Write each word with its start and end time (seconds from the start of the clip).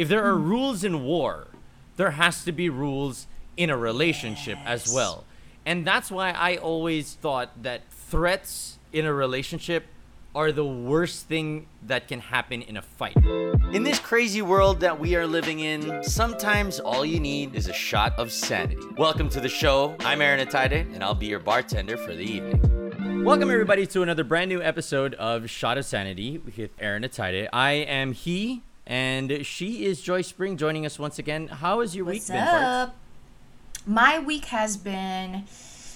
if 0.00 0.08
there 0.08 0.24
are 0.24 0.34
hmm. 0.34 0.48
rules 0.48 0.82
in 0.82 1.04
war, 1.04 1.48
there 1.98 2.12
has 2.12 2.42
to 2.44 2.52
be 2.52 2.70
rules 2.70 3.26
in 3.58 3.68
a 3.68 3.76
relationship 3.76 4.56
as 4.64 4.90
well. 4.90 5.24
And 5.66 5.86
that's 5.86 6.10
why 6.10 6.30
I 6.30 6.56
always 6.56 7.12
thought 7.12 7.62
that 7.62 7.82
threats 7.90 8.78
in 8.94 9.04
a 9.04 9.12
relationship 9.12 9.84
are 10.34 10.52
the 10.52 10.64
worst 10.64 11.26
thing 11.26 11.66
that 11.82 12.08
can 12.08 12.20
happen 12.20 12.62
in 12.62 12.78
a 12.78 12.82
fight. 12.82 13.14
In 13.74 13.82
this 13.82 13.98
crazy 13.98 14.40
world 14.40 14.80
that 14.80 14.98
we 14.98 15.16
are 15.16 15.26
living 15.26 15.60
in, 15.60 16.02
sometimes 16.02 16.80
all 16.80 17.04
you 17.04 17.20
need 17.20 17.54
is 17.54 17.68
a 17.68 17.74
shot 17.74 18.18
of 18.18 18.32
sanity. 18.32 18.78
Welcome 18.96 19.28
to 19.28 19.40
the 19.40 19.50
show. 19.50 19.96
I'm 20.00 20.22
Aaron 20.22 20.46
Atayde, 20.46 20.94
and 20.94 21.04
I'll 21.04 21.14
be 21.14 21.26
your 21.26 21.40
bartender 21.40 21.98
for 21.98 22.14
the 22.14 22.24
evening. 22.24 23.22
Welcome, 23.22 23.50
everybody, 23.50 23.86
to 23.88 24.02
another 24.02 24.24
brand 24.24 24.48
new 24.48 24.62
episode 24.62 25.12
of 25.16 25.50
Shot 25.50 25.76
of 25.76 25.84
Sanity 25.84 26.38
with 26.38 26.70
Aaron 26.78 27.02
Atayde. 27.02 27.50
I 27.52 27.72
am 27.72 28.12
he, 28.12 28.62
and 28.90 29.46
she 29.46 29.84
is 29.86 30.02
Joy 30.02 30.20
Spring 30.22 30.56
joining 30.56 30.84
us 30.84 30.98
once 30.98 31.20
again. 31.20 31.46
How 31.46 31.80
has 31.80 31.94
your 31.94 32.04
What's 32.04 32.28
week 32.28 32.36
been, 32.36 32.44
Bart? 32.44 32.62
up? 32.62 32.96
My 33.86 34.18
week 34.18 34.46
has 34.46 34.76
been 34.76 35.44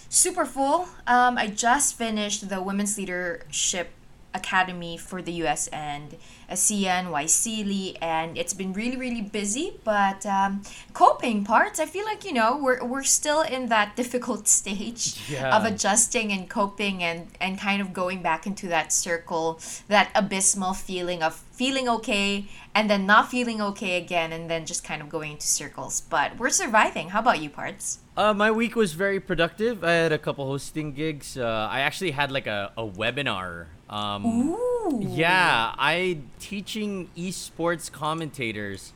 super 0.09 0.45
full. 0.45 0.89
Um, 1.09 1.37
I 1.37 1.49
just 1.49 1.99
finished 1.99 2.49
the 2.49 2.63
Women's 2.63 2.97
Leadership 2.97 3.91
Academy 4.35 4.97
for 4.97 5.23
the 5.23 5.33
US 5.45 5.69
and 5.69 6.17
and 6.49 7.09
YSEALI, 7.09 7.97
and 8.03 8.37
it's 8.37 8.53
been 8.55 8.73
really, 8.73 8.97
really 8.97 9.23
busy. 9.23 9.73
But 9.83 10.25
um, 10.27 10.63
coping 10.93 11.45
parts, 11.45 11.81
I 11.81 11.87
feel 11.87 12.05
like 12.05 12.25
you 12.25 12.33
know 12.33 12.57
we're 12.63 12.85
we're 12.85 13.03
still 13.03 13.41
in 13.43 13.69
that 13.69 13.97
difficult 14.01 14.47
stage 14.49 15.19
Yeah. 15.31 15.57
of 15.57 15.65
adjusting 15.65 16.33
and 16.33 16.49
coping 16.49 17.03
and 17.03 17.29
and 17.41 17.59
kind 17.59 17.81
of 17.81 17.93
going 17.93 18.23
back 18.23 18.47
into 18.47 18.69
that 18.69 18.93
circle, 18.93 19.59
that 19.89 20.11
abysmal 20.15 20.75
feeling 20.75 21.23
of 21.23 21.35
feeling 21.53 21.89
okay 21.89 22.45
and 22.75 22.91
then 22.91 23.07
not 23.07 23.31
feeling 23.31 23.61
okay 23.63 23.97
again, 23.97 24.33
and 24.33 24.51
then 24.51 24.67
just 24.67 24.83
kind 24.85 25.01
of 25.01 25.09
going 25.09 25.33
into 25.33 25.47
circles. 25.47 26.01
But 26.03 26.37
we're 26.39 26.51
surviving. 26.51 27.11
How 27.11 27.21
about 27.21 27.41
you, 27.41 27.49
parts? 27.49 27.99
Uh, 28.17 28.35
my 28.35 28.51
week 28.51 28.77
was 28.77 28.93
very 28.93 29.19
productive. 29.21 29.83
I 29.83 29.93
had 29.93 30.13
a 30.13 30.19
couple 30.19 30.47
hosting 30.47 30.93
gigs. 30.93 31.37
Uh, 31.39 31.69
I 31.71 31.81
actually 31.81 32.11
had 32.13 32.31
like 32.31 32.47
a, 32.47 32.73
a 32.77 32.85
webinar. 32.87 33.67
Um, 33.95 34.27
Ooh. 34.27 35.01
yeah, 35.01 35.73
I 35.79 36.19
teaching 36.41 37.11
esports 37.17 37.91
commentators 37.93 38.93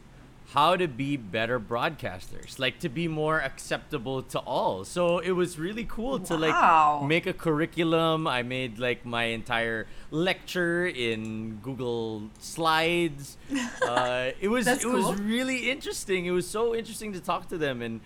how 0.54 0.76
to 0.76 0.88
be 0.88 1.16
better 1.16 1.60
broadcasters, 1.60 2.58
like 2.58 2.78
to 2.80 2.88
be 2.88 3.06
more 3.06 3.38
acceptable 3.38 4.22
to 4.22 4.38
all. 4.40 4.82
So 4.84 5.18
it 5.18 5.32
was 5.32 5.58
really 5.58 5.84
cool 5.84 6.18
to 6.20 6.36
Wow. 6.36 6.98
like 7.00 7.08
make 7.08 7.26
a 7.26 7.32
curriculum. 7.34 8.26
I 8.26 8.42
made 8.42 8.78
like 8.78 9.04
my 9.04 9.24
entire 9.24 9.86
lecture 10.10 10.86
in 10.86 11.58
Google 11.62 12.30
Slides. 12.40 13.36
Uh, 13.88 14.32
it 14.40 14.48
was 14.48 14.66
it 14.66 14.84
was 14.84 15.18
really 15.20 15.70
interesting. 15.70 16.26
It 16.26 16.32
was 16.32 16.46
so 16.46 16.74
interesting 16.74 17.12
to 17.12 17.20
talk 17.20 17.48
to 17.50 17.56
them 17.58 17.80
and 17.82 18.00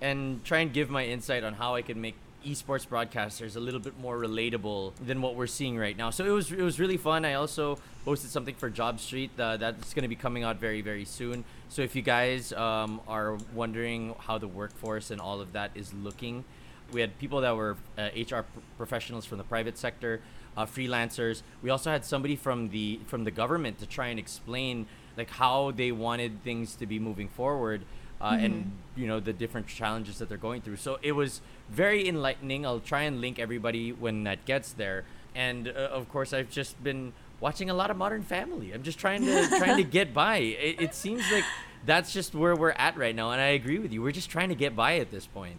and 0.00 0.44
try 0.44 0.58
and 0.60 0.72
give 0.72 0.88
my 0.90 1.04
insight 1.04 1.42
on 1.44 1.54
how 1.54 1.74
I 1.74 1.82
could 1.82 1.96
make 1.96 2.14
esports 2.46 2.86
broadcasters 2.86 3.56
a 3.56 3.60
little 3.60 3.80
bit 3.80 3.98
more 3.98 4.16
relatable 4.16 4.92
than 5.04 5.20
what 5.20 5.34
we're 5.34 5.46
seeing 5.46 5.76
right 5.76 5.96
now. 5.96 6.10
So 6.10 6.24
it 6.24 6.30
was 6.30 6.52
it 6.52 6.62
was 6.62 6.78
really 6.78 6.96
fun. 6.96 7.24
I 7.24 7.34
also 7.34 7.78
posted 8.04 8.30
something 8.30 8.54
for 8.54 8.70
Job 8.70 9.00
Street 9.00 9.30
uh, 9.38 9.56
that's 9.56 9.92
going 9.92 10.02
to 10.02 10.08
be 10.08 10.16
coming 10.16 10.44
out 10.44 10.56
very 10.56 10.80
very 10.80 11.04
soon. 11.04 11.44
So 11.68 11.82
if 11.82 11.96
you 11.96 12.02
guys 12.02 12.52
um, 12.52 13.00
are 13.08 13.36
wondering 13.54 14.14
how 14.18 14.38
the 14.38 14.48
workforce 14.48 15.10
and 15.10 15.20
all 15.20 15.40
of 15.40 15.52
that 15.52 15.72
is 15.74 15.92
looking, 15.92 16.44
we 16.92 17.00
had 17.00 17.18
people 17.18 17.40
that 17.40 17.56
were 17.56 17.76
uh, 17.98 18.10
HR 18.16 18.42
pr- 18.42 18.60
professionals 18.76 19.26
from 19.26 19.38
the 19.38 19.44
private 19.44 19.76
sector, 19.76 20.20
uh, 20.56 20.66
freelancers. 20.66 21.42
We 21.62 21.70
also 21.70 21.90
had 21.90 22.04
somebody 22.04 22.36
from 22.36 22.70
the 22.70 23.00
from 23.06 23.24
the 23.24 23.32
government 23.32 23.78
to 23.80 23.86
try 23.86 24.06
and 24.08 24.18
explain 24.18 24.86
like 25.16 25.30
how 25.30 25.72
they 25.72 25.92
wanted 25.92 26.42
things 26.44 26.76
to 26.76 26.86
be 26.86 26.98
moving 26.98 27.28
forward 27.28 27.82
uh, 28.20 28.36
and 28.40 28.72
you 28.94 29.06
know 29.06 29.20
the 29.20 29.32
different 29.32 29.66
challenges 29.66 30.18
that 30.18 30.28
they're 30.28 30.38
going 30.38 30.62
through. 30.62 30.76
So 30.76 30.98
it 31.02 31.12
was 31.12 31.40
very 31.68 32.08
enlightening. 32.08 32.64
I'll 32.64 32.80
try 32.80 33.02
and 33.02 33.20
link 33.20 33.38
everybody 33.38 33.92
when 33.92 34.24
that 34.24 34.44
gets 34.44 34.72
there. 34.72 35.04
And 35.34 35.68
uh, 35.68 35.72
of 35.72 36.08
course, 36.08 36.32
I've 36.32 36.50
just 36.50 36.82
been 36.82 37.12
watching 37.40 37.70
a 37.70 37.74
lot 37.74 37.90
of 37.90 37.96
Modern 37.96 38.22
Family. 38.22 38.72
I'm 38.72 38.82
just 38.82 38.98
trying 38.98 39.24
to 39.24 39.48
trying 39.58 39.76
to 39.76 39.84
get 39.84 40.14
by. 40.14 40.38
It, 40.38 40.80
it 40.80 40.94
seems 40.94 41.30
like 41.30 41.44
that's 41.84 42.12
just 42.12 42.34
where 42.34 42.56
we're 42.56 42.70
at 42.70 42.96
right 42.96 43.14
now, 43.14 43.30
and 43.30 43.40
I 43.40 43.48
agree 43.48 43.78
with 43.78 43.92
you. 43.92 44.02
We're 44.02 44.12
just 44.12 44.30
trying 44.30 44.48
to 44.48 44.54
get 44.54 44.74
by 44.74 44.98
at 44.98 45.10
this 45.10 45.26
point. 45.26 45.58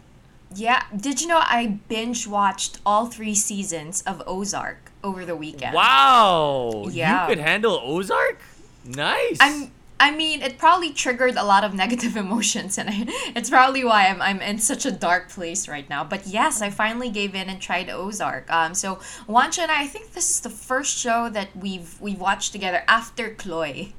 Yeah. 0.56 0.84
Did 0.96 1.22
you 1.22 1.28
know 1.28 1.40
I 1.40 1.80
binge 1.88 2.28
watched 2.28 2.80
all 2.86 3.08
three 3.08 3.36
seasons 3.36 4.02
of 4.04 4.24
Ozark 4.26 4.92
over 5.04 5.26
the 5.26 5.36
weekend? 5.36 5.74
Wow! 5.74 6.88
Yeah. 6.90 7.24
You 7.24 7.36
could 7.36 7.44
handle 7.44 7.80
Ozark. 7.84 8.40
Nice. 8.86 9.38
I'm. 9.40 9.72
I 10.00 10.12
mean, 10.12 10.42
it 10.44 10.58
probably 10.60 10.92
triggered 10.92 11.36
a 11.38 11.44
lot 11.44 11.64
of 11.64 11.74
negative 11.84 12.16
emotions, 12.16 12.78
and 12.78 12.90
I, 12.90 13.06
it's 13.36 13.50
probably 13.50 13.84
why 13.84 14.08
I'm, 14.08 14.22
I'm 14.22 14.42
in 14.42 14.60
such 14.60 14.86
a 14.86 14.92
dark 14.92 15.30
place 15.30 15.68
right 15.68 15.90
now. 15.90 16.04
But 16.04 16.28
yes, 16.28 16.62
I 16.62 16.70
finally 16.70 17.10
gave 17.10 17.34
in 17.34 17.50
and 17.50 17.60
tried 17.62 17.90
Ozark. 17.90 18.52
Um, 18.52 18.74
so 18.76 18.96
Juancho 19.28 19.60
and 19.60 19.72
I, 19.72 19.84
I 19.84 19.88
think 19.88 20.14
this 20.14 20.30
is 20.30 20.40
the 20.42 20.50
first 20.52 20.98
show 20.98 21.30
that 21.30 21.50
we've 21.56 22.00
we 22.00 22.14
watched 22.16 22.52
together 22.52 22.84
after 22.88 23.32
Chloe. 23.34 23.94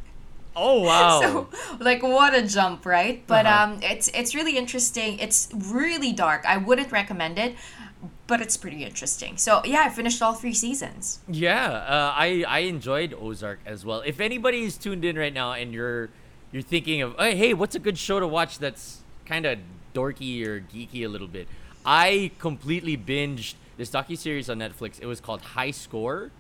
oh 0.54 0.82
wow. 0.88 1.20
So 1.20 1.48
like 1.81 2.03
what 2.03 2.34
a 2.34 2.42
jump, 2.47 2.87
right? 2.87 3.25
But 3.26 3.47
Uh-huh. 3.47 3.64
um, 3.75 3.81
it's 3.82 4.08
it's 4.14 4.34
really 4.34 4.56
interesting. 4.56 5.19
It's 5.19 5.48
really 5.53 6.12
dark. 6.12 6.44
I 6.47 6.56
wouldn't 6.58 6.92
recommend 6.92 7.38
it, 7.38 7.56
but 8.28 8.41
it's 8.41 8.56
pretty 8.56 8.84
interesting. 8.84 9.37
So 9.37 9.62
yeah, 9.65 9.83
I 9.87 9.89
finished 9.89 10.22
all 10.22 10.34
three 10.34 10.55
seasons. 10.55 11.19
Yeah, 11.27 11.66
uh, 11.66 12.12
I 12.15 12.44
I 12.47 12.59
enjoyed 12.61 13.12
Ozark 13.15 13.59
as 13.66 13.84
well. 13.84 14.03
If 14.06 14.21
anybody 14.21 14.62
is 14.62 14.77
tuned 14.77 15.05
in 15.05 15.16
right 15.19 15.34
now 15.34 15.53
and 15.53 15.72
you're 15.72 16.11
you're 16.53 16.62
thinking 16.62 17.03
of, 17.03 17.17
hey, 17.19 17.34
hey 17.34 17.55
what's 17.55 17.75
a 17.75 17.81
good 17.81 17.99
show 17.99 18.21
to 18.21 18.28
watch 18.28 18.61
that's 18.61 19.03
kind 19.27 19.47
of 19.47 19.59
dorky 19.94 20.47
or 20.47 20.61
geeky 20.61 21.05
a 21.05 21.09
little 21.09 21.27
bit? 21.27 21.49
I 21.84 22.31
completely 22.38 22.97
binged 22.97 23.55
this 23.78 23.91
docu 23.91 24.17
series 24.17 24.50
on 24.50 24.59
Netflix. 24.59 25.00
It 25.00 25.06
was 25.06 25.21
called 25.21 25.41
High 25.41 25.71
Score, 25.71 26.31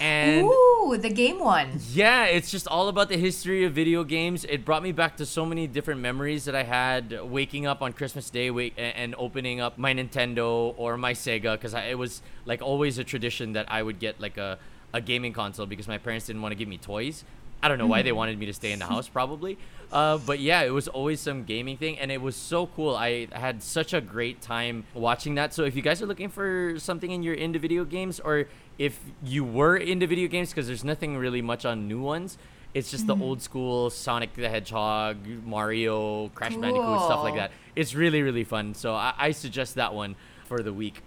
and 0.00 0.46
Ooh, 0.46 0.96
the 0.98 1.10
game 1.10 1.38
one. 1.38 1.80
yeah, 1.92 2.24
it's 2.24 2.50
just 2.50 2.66
all 2.68 2.88
about 2.88 3.08
the 3.08 3.16
history 3.16 3.64
of 3.64 3.72
video 3.72 4.04
games. 4.04 4.44
It 4.44 4.64
brought 4.64 4.82
me 4.82 4.92
back 4.92 5.16
to 5.18 5.26
so 5.26 5.44
many 5.44 5.66
different 5.66 6.00
memories 6.00 6.44
that 6.44 6.54
I 6.54 6.62
had 6.62 7.20
waking 7.22 7.66
up 7.66 7.82
on 7.82 7.92
Christmas 7.92 8.30
Day 8.30 8.50
wait, 8.50 8.74
and 8.76 9.14
opening 9.18 9.60
up 9.60 9.78
my 9.78 9.92
Nintendo 9.94 10.74
or 10.76 10.96
my 10.96 11.12
Sega 11.12 11.52
because 11.52 11.74
it 11.74 11.98
was 11.98 12.22
like 12.44 12.62
always 12.62 12.98
a 12.98 13.04
tradition 13.04 13.52
that 13.52 13.70
I 13.70 13.82
would 13.82 13.98
get 13.98 14.20
like 14.20 14.36
a, 14.38 14.58
a 14.92 15.00
gaming 15.00 15.32
console 15.32 15.66
because 15.66 15.88
my 15.88 15.98
parents 15.98 16.26
didn't 16.26 16.42
want 16.42 16.52
to 16.52 16.56
give 16.56 16.68
me 16.68 16.78
toys. 16.78 17.24
I 17.62 17.68
don't 17.68 17.78
know 17.78 17.86
why 17.86 18.02
they 18.02 18.12
wanted 18.12 18.38
me 18.38 18.46
to 18.46 18.52
stay 18.52 18.72
in 18.72 18.78
the 18.78 18.86
house, 18.86 19.08
probably. 19.08 19.58
Uh, 19.90 20.18
but 20.18 20.38
yeah, 20.38 20.62
it 20.62 20.70
was 20.70 20.86
always 20.86 21.18
some 21.18 21.44
gaming 21.44 21.76
thing, 21.76 21.98
and 21.98 22.12
it 22.12 22.20
was 22.20 22.36
so 22.36 22.66
cool. 22.66 22.94
I 22.94 23.26
had 23.32 23.62
such 23.62 23.94
a 23.94 24.00
great 24.00 24.40
time 24.40 24.84
watching 24.94 25.34
that. 25.36 25.54
So 25.54 25.64
if 25.64 25.74
you 25.74 25.82
guys 25.82 26.02
are 26.02 26.06
looking 26.06 26.28
for 26.28 26.74
something 26.78 27.10
in 27.10 27.22
your 27.22 27.34
into 27.34 27.58
video 27.58 27.84
games, 27.84 28.20
or 28.20 28.46
if 28.78 29.00
you 29.24 29.44
were 29.44 29.76
into 29.76 30.06
video 30.06 30.28
games, 30.28 30.50
because 30.50 30.66
there's 30.66 30.84
nothing 30.84 31.16
really 31.16 31.42
much 31.42 31.64
on 31.64 31.88
new 31.88 32.00
ones, 32.00 32.38
it's 32.74 32.90
just 32.90 33.06
the 33.06 33.16
old 33.16 33.40
school 33.40 33.88
Sonic 33.88 34.34
the 34.34 34.48
Hedgehog, 34.48 35.16
Mario, 35.44 36.28
Crash 36.28 36.54
Bandicoot, 36.54 37.00
stuff 37.00 37.22
like 37.22 37.34
that. 37.34 37.50
It's 37.74 37.94
really 37.94 38.22
really 38.22 38.44
fun. 38.44 38.74
So 38.74 38.94
I, 38.94 39.14
I 39.18 39.30
suggest 39.32 39.76
that 39.76 39.94
one 39.94 40.16
for 40.44 40.62
the 40.62 40.72
week. 40.72 41.02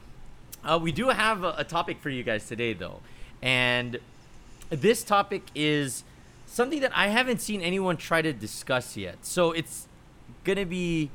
Uh, 0.63 0.79
we 0.81 0.91
do 0.91 1.09
have 1.09 1.43
a, 1.43 1.55
a 1.59 1.63
topic 1.63 2.01
for 2.01 2.09
you 2.09 2.23
guys 2.23 2.47
today, 2.47 2.73
though, 2.73 2.99
and 3.41 3.99
this 4.69 5.03
topic 5.03 5.43
is 5.53 6.03
something 6.51 6.81
that 6.81 6.91
I 6.95 7.07
haven't 7.07 7.39
seen 7.41 7.61
anyone 7.61 7.97
try 7.97 8.21
to 8.21 8.33
discuss 8.33 8.97
yet. 8.97 9.25
So 9.25 9.51
it's 9.51 9.87
gonna 10.43 10.65
be 10.65 11.09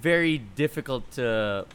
very 0.00 0.38
difficult 0.38 1.10
to 1.12 1.66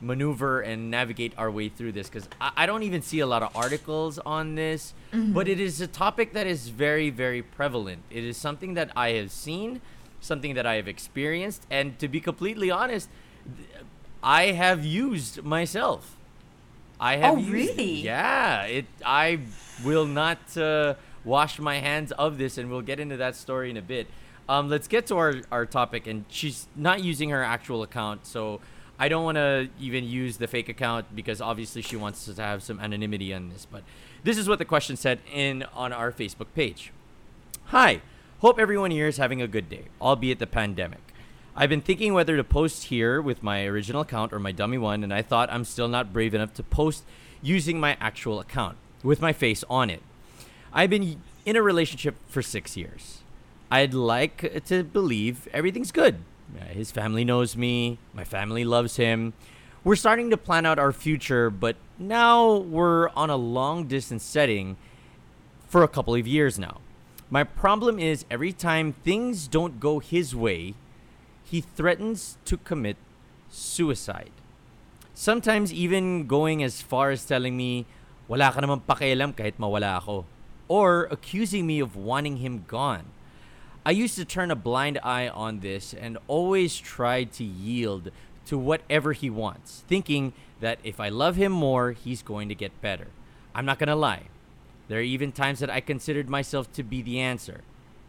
maneuver 0.00 0.60
and 0.60 0.90
navigate 0.90 1.32
our 1.38 1.50
way 1.50 1.68
through 1.70 1.92
this 1.92 2.08
because 2.08 2.28
I, 2.40 2.52
I 2.56 2.66
don't 2.66 2.82
even 2.82 3.00
see 3.00 3.20
a 3.20 3.26
lot 3.26 3.42
of 3.42 3.56
articles 3.56 4.18
on 4.18 4.54
this, 4.56 4.92
but 5.12 5.48
it 5.48 5.58
is 5.60 5.80
a 5.80 5.86
topic 5.86 6.32
that 6.34 6.46
is 6.46 6.68
very, 6.68 7.08
very 7.10 7.42
prevalent. 7.42 8.02
It 8.10 8.24
is 8.24 8.36
something 8.36 8.74
that 8.74 8.90
I 8.96 9.10
have 9.12 9.30
seen, 9.30 9.80
something 10.20 10.54
that 10.54 10.66
I 10.66 10.74
have 10.74 10.88
experienced, 10.88 11.66
and 11.70 11.98
to 12.00 12.08
be 12.08 12.20
completely 12.20 12.70
honest, 12.70 13.08
I 14.22 14.46
have 14.52 14.84
used 14.84 15.44
myself. 15.44 16.16
I 16.98 17.16
have 17.16 17.34
Oh, 17.34 17.36
used 17.38 17.52
really? 17.52 17.92
Yeah, 18.02 18.64
it. 18.64 18.86
I 19.04 19.40
will 19.84 20.06
not 20.06 20.38
uh, 20.56 20.94
wash 21.26 21.58
my 21.58 21.80
hands 21.80 22.12
of 22.12 22.38
this, 22.38 22.56
and 22.56 22.70
we'll 22.70 22.80
get 22.80 22.98
into 22.98 23.18
that 23.18 23.36
story 23.36 23.68
in 23.68 23.76
a 23.76 23.82
bit. 23.82 24.06
Um, 24.48 24.70
let's 24.70 24.88
get 24.88 25.06
to 25.08 25.16
our, 25.16 25.34
our 25.50 25.66
topic, 25.66 26.06
and 26.06 26.24
she's 26.28 26.68
not 26.74 27.02
using 27.02 27.30
her 27.30 27.42
actual 27.42 27.82
account, 27.82 28.24
so 28.26 28.60
I 28.98 29.08
don't 29.08 29.24
want 29.24 29.36
to 29.36 29.68
even 29.78 30.04
use 30.04 30.38
the 30.38 30.46
fake 30.46 30.68
account 30.68 31.14
because 31.14 31.40
obviously 31.40 31.82
she 31.82 31.96
wants 31.96 32.24
to 32.24 32.40
have 32.40 32.62
some 32.62 32.80
anonymity 32.80 33.34
on 33.34 33.50
this. 33.50 33.66
But 33.70 33.82
this 34.22 34.38
is 34.38 34.48
what 34.48 34.58
the 34.58 34.64
question 34.64 34.96
said 34.96 35.18
in 35.30 35.64
on 35.74 35.92
our 35.92 36.12
Facebook 36.12 36.46
page. 36.54 36.92
Hi, 37.66 38.00
hope 38.38 38.58
everyone 38.58 38.92
here 38.92 39.08
is 39.08 39.16
having 39.16 39.42
a 39.42 39.48
good 39.48 39.68
day, 39.68 39.86
albeit 40.00 40.38
the 40.38 40.46
pandemic. 40.46 41.00
I've 41.56 41.70
been 41.70 41.80
thinking 41.80 42.14
whether 42.14 42.36
to 42.36 42.44
post 42.44 42.84
here 42.84 43.20
with 43.20 43.42
my 43.42 43.64
original 43.64 44.02
account 44.02 44.32
or 44.32 44.38
my 44.38 44.52
dummy 44.52 44.78
one, 44.78 45.02
and 45.02 45.12
I 45.12 45.22
thought 45.22 45.50
I'm 45.50 45.64
still 45.64 45.88
not 45.88 46.12
brave 46.12 46.34
enough 46.34 46.54
to 46.54 46.62
post 46.62 47.04
using 47.42 47.80
my 47.80 47.96
actual 47.98 48.38
account 48.38 48.76
with 49.02 49.20
my 49.20 49.32
face 49.32 49.64
on 49.68 49.90
it. 49.90 50.02
I've 50.72 50.90
been 50.90 51.20
in 51.44 51.56
a 51.56 51.62
relationship 51.62 52.16
for 52.28 52.42
six 52.42 52.76
years. 52.76 53.22
I'd 53.70 53.94
like 53.94 54.64
to 54.66 54.84
believe 54.84 55.48
everything's 55.52 55.90
good. 55.92 56.22
Uh, 56.54 56.66
His 56.66 56.90
family 56.90 57.24
knows 57.24 57.56
me, 57.56 57.98
my 58.14 58.24
family 58.24 58.64
loves 58.64 58.96
him. 58.96 59.32
We're 59.82 59.96
starting 59.96 60.30
to 60.30 60.36
plan 60.36 60.66
out 60.66 60.78
our 60.78 60.92
future, 60.92 61.50
but 61.50 61.76
now 61.98 62.56
we're 62.56 63.08
on 63.10 63.30
a 63.30 63.36
long 63.36 63.86
distance 63.86 64.22
setting 64.22 64.76
for 65.68 65.82
a 65.82 65.88
couple 65.88 66.14
of 66.14 66.26
years 66.26 66.58
now. 66.58 66.78
My 67.30 67.42
problem 67.42 67.98
is 67.98 68.24
every 68.30 68.52
time 68.52 68.94
things 69.02 69.48
don't 69.48 69.80
go 69.80 69.98
his 69.98 70.34
way, 70.34 70.74
he 71.42 71.60
threatens 71.60 72.38
to 72.46 72.56
commit 72.56 72.96
suicide. 73.50 74.30
Sometimes 75.14 75.72
even 75.72 76.26
going 76.26 76.62
as 76.62 76.82
far 76.82 77.10
as 77.10 77.24
telling 77.24 77.56
me, 77.56 77.86
wala 78.28 78.50
ka 78.52 78.60
naman 78.60 78.82
pakialam 78.82 79.34
kahit 79.34 79.58
mawala 79.58 79.98
ako. 79.98 80.26
Or 80.68 81.04
accusing 81.10 81.66
me 81.66 81.80
of 81.80 81.96
wanting 81.96 82.38
him 82.38 82.64
gone. 82.66 83.06
I 83.84 83.92
used 83.92 84.16
to 84.16 84.24
turn 84.24 84.50
a 84.50 84.56
blind 84.56 84.98
eye 85.04 85.28
on 85.28 85.60
this 85.60 85.94
and 85.94 86.18
always 86.26 86.76
tried 86.76 87.32
to 87.34 87.44
yield 87.44 88.10
to 88.46 88.58
whatever 88.58 89.12
he 89.12 89.30
wants, 89.30 89.84
thinking 89.86 90.32
that 90.60 90.78
if 90.82 90.98
I 90.98 91.08
love 91.08 91.36
him 91.36 91.52
more, 91.52 91.92
he's 91.92 92.22
going 92.22 92.48
to 92.48 92.54
get 92.54 92.80
better. 92.80 93.08
I'm 93.54 93.64
not 93.64 93.78
going 93.78 93.88
to 93.88 93.94
lie. 93.94 94.24
There 94.88 94.98
are 94.98 95.02
even 95.02 95.32
times 95.32 95.60
that 95.60 95.70
I 95.70 95.80
considered 95.80 96.28
myself 96.28 96.72
to 96.72 96.82
be 96.82 97.02
the 97.02 97.20
answer, 97.20 97.62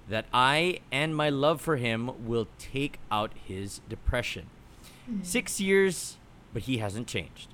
that 0.09 0.25
I 0.33 0.79
and 0.91 1.15
my 1.15 1.29
love 1.29 1.61
for 1.61 1.75
him 1.77 2.25
will 2.25 2.47
take 2.57 2.99
out 3.11 3.31
his 3.45 3.81
depression. 3.89 4.47
Mm-hmm. 5.09 5.23
Six 5.23 5.59
years, 5.59 6.17
but 6.53 6.63
he 6.63 6.77
hasn't 6.77 7.07
changed. 7.07 7.49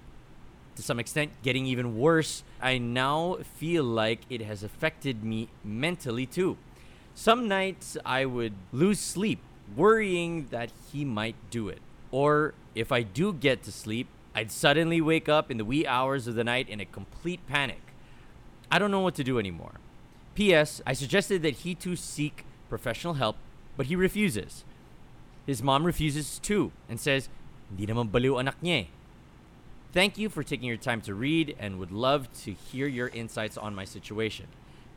To 0.76 0.82
some 0.82 1.00
extent, 1.00 1.32
getting 1.44 1.66
even 1.66 1.98
worse, 1.98 2.44
I 2.62 2.78
now 2.78 3.38
feel 3.58 3.84
like 3.84 4.22
it 4.30 4.42
has 4.42 4.64
affected 4.64 5.24
me 5.24 5.50
mentally 5.64 6.26
too. 6.26 6.58
Some 7.14 7.48
nights 7.48 7.96
I 8.06 8.26
would 8.26 8.54
lose 8.72 9.00
sleep, 9.00 9.40
worrying 9.76 10.48
that 10.50 10.72
he 10.92 11.06
might 11.06 11.36
do 11.52 11.70
it. 11.70 11.80
Or 12.10 12.56
if 12.74 12.92
I 12.92 13.04
do 13.04 13.34
get 13.34 13.62
to 13.64 13.72
sleep, 13.72 14.08
I'd 14.34 14.52
suddenly 14.52 15.00
wake 15.00 15.30
up 15.30 15.52
in 15.52 15.58
the 15.58 15.66
wee 15.66 15.86
hours 15.86 16.28
of 16.28 16.34
the 16.34 16.44
night 16.44 16.68
in 16.68 16.80
a 16.80 16.86
complete 16.86 17.46
panic. 17.48 17.82
I 18.72 18.80
don't 18.80 18.90
know 18.90 19.02
what 19.02 19.14
to 19.16 19.24
do 19.24 19.38
anymore. 19.38 19.78
P.S. 20.34 20.82
I 20.88 20.94
suggested 20.94 21.44
that 21.44 21.62
he 21.62 21.76
too 21.76 21.96
seek 21.96 22.46
professional 22.68 23.14
help, 23.14 23.38
but 23.78 23.86
he 23.86 23.96
refuses. 23.96 24.66
His 25.46 25.62
mom 25.62 25.86
refuses 25.86 26.40
too 26.40 26.72
and 26.90 27.00
says, 27.00 27.30
Hindi 27.70 27.94
naman 27.94 28.10
baliw 28.10 28.40
anak 28.42 28.58
niya 28.62 28.86
eh." 28.86 29.03
Thank 29.94 30.18
you 30.18 30.28
for 30.28 30.42
taking 30.42 30.68
your 30.68 30.78
time 30.78 31.02
to 31.02 31.14
read 31.14 31.56
and 31.60 31.78
would 31.78 31.92
love 31.92 32.28
to 32.46 32.52
hear 32.52 32.88
your 32.88 33.10
insights 33.10 33.60
on 33.60 33.76
my 33.76 33.86
situation. 33.86 34.48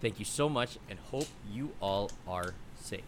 Thank 0.00 0.18
you 0.18 0.24
so 0.24 0.48
much 0.48 0.78
and 0.88 0.98
hope 1.10 1.26
you 1.52 1.72
all 1.82 2.10
are 2.26 2.54
safe. 2.80 3.02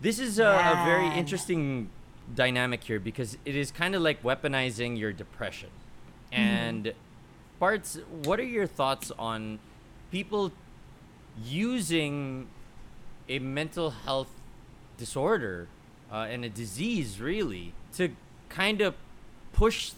This 0.00 0.20
is 0.20 0.38
a, 0.38 0.46
a 0.46 0.82
very 0.86 1.08
interesting 1.18 1.90
dynamic 2.32 2.84
here 2.84 3.00
because 3.00 3.36
it 3.44 3.56
is 3.56 3.72
kind 3.72 3.96
of 3.96 4.02
like 4.02 4.22
weaponizing 4.22 4.96
your 4.96 5.12
depression. 5.12 5.70
And 6.30 6.94
Bart's, 7.58 7.98
what 8.22 8.38
are 8.38 8.44
your 8.44 8.68
thoughts 8.68 9.10
on 9.18 9.58
people 10.12 10.52
using 11.44 12.46
a 13.28 13.40
mental 13.40 13.90
health 13.90 14.30
disorder 14.96 15.66
uh, 16.12 16.28
and 16.30 16.44
a 16.44 16.48
disease, 16.48 17.20
really, 17.20 17.74
to 17.94 18.10
kind 18.48 18.80
of 18.80 18.94
push 19.52 19.90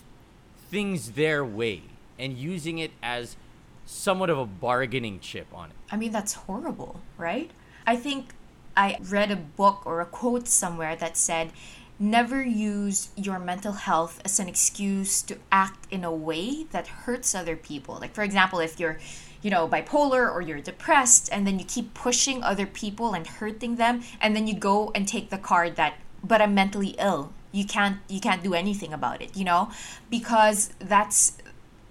things 0.73 1.13
their 1.13 1.45
way 1.45 1.83
and 2.19 2.39
using 2.39 2.79
it 2.79 2.93
as 3.03 3.37
somewhat 3.85 4.31
of 4.31 4.39
a 4.39 4.47
bargaining 4.47 5.21
chip 5.21 5.47
on 5.55 5.69
it? 5.69 5.77
I 5.91 5.97
mean, 5.97 6.13
that's 6.13 6.33
horrible, 6.33 7.03
right? 7.19 7.51
I 7.87 7.97
think 7.97 8.33
I 8.75 8.97
read 9.03 9.31
a 9.31 9.37
book 9.37 9.83
or 9.85 10.01
a 10.01 10.07
quote 10.07 10.49
somewhere 10.49 10.97
that 10.97 11.19
said, 11.19 11.53
never 11.99 12.43
use 12.43 13.11
your 13.17 13.39
mental 13.39 13.73
health 13.73 14.23
as 14.25 14.41
an 14.41 14.49
excuse 14.49 15.21
to 15.23 15.37
act 15.53 15.87
in 15.93 16.05
a 16.05 16.13
way 16.13 16.65
that 16.71 16.87
hurts 16.87 17.35
other 17.35 17.55
people. 17.55 17.99
Like, 18.01 18.15
for 18.15 18.25
example, 18.25 18.59
if 18.59 18.81
you're 18.81 18.99
you 19.43 19.51
know 19.51 19.69
bipolar 19.69 20.33
or 20.33 20.41
you're 20.41 20.61
depressed 20.61 21.29
and 21.33 21.47
then 21.47 21.59
you 21.59 21.65
keep 21.65 21.93
pushing 21.95 22.43
other 22.43 22.65
people 22.65 23.13
and 23.13 23.27
hurting 23.27 23.75
them 23.75 24.01
and 24.21 24.35
then 24.35 24.47
you 24.47 24.55
go 24.55 24.93
and 24.95 25.07
take 25.07 25.31
the 25.31 25.37
card 25.39 25.75
that 25.75 25.95
but 26.23 26.41
i'm 26.41 26.55
mentally 26.55 26.95
ill 27.01 27.33
you 27.53 27.65
can't 27.65 27.99
you 28.09 28.21
can't 28.21 28.43
do 28.43 28.55
anything 28.55 28.93
about 28.93 29.23
it 29.23 29.37
you 29.37 29.45
know? 29.45 29.71
Because 30.11 30.73
that's 30.79 31.39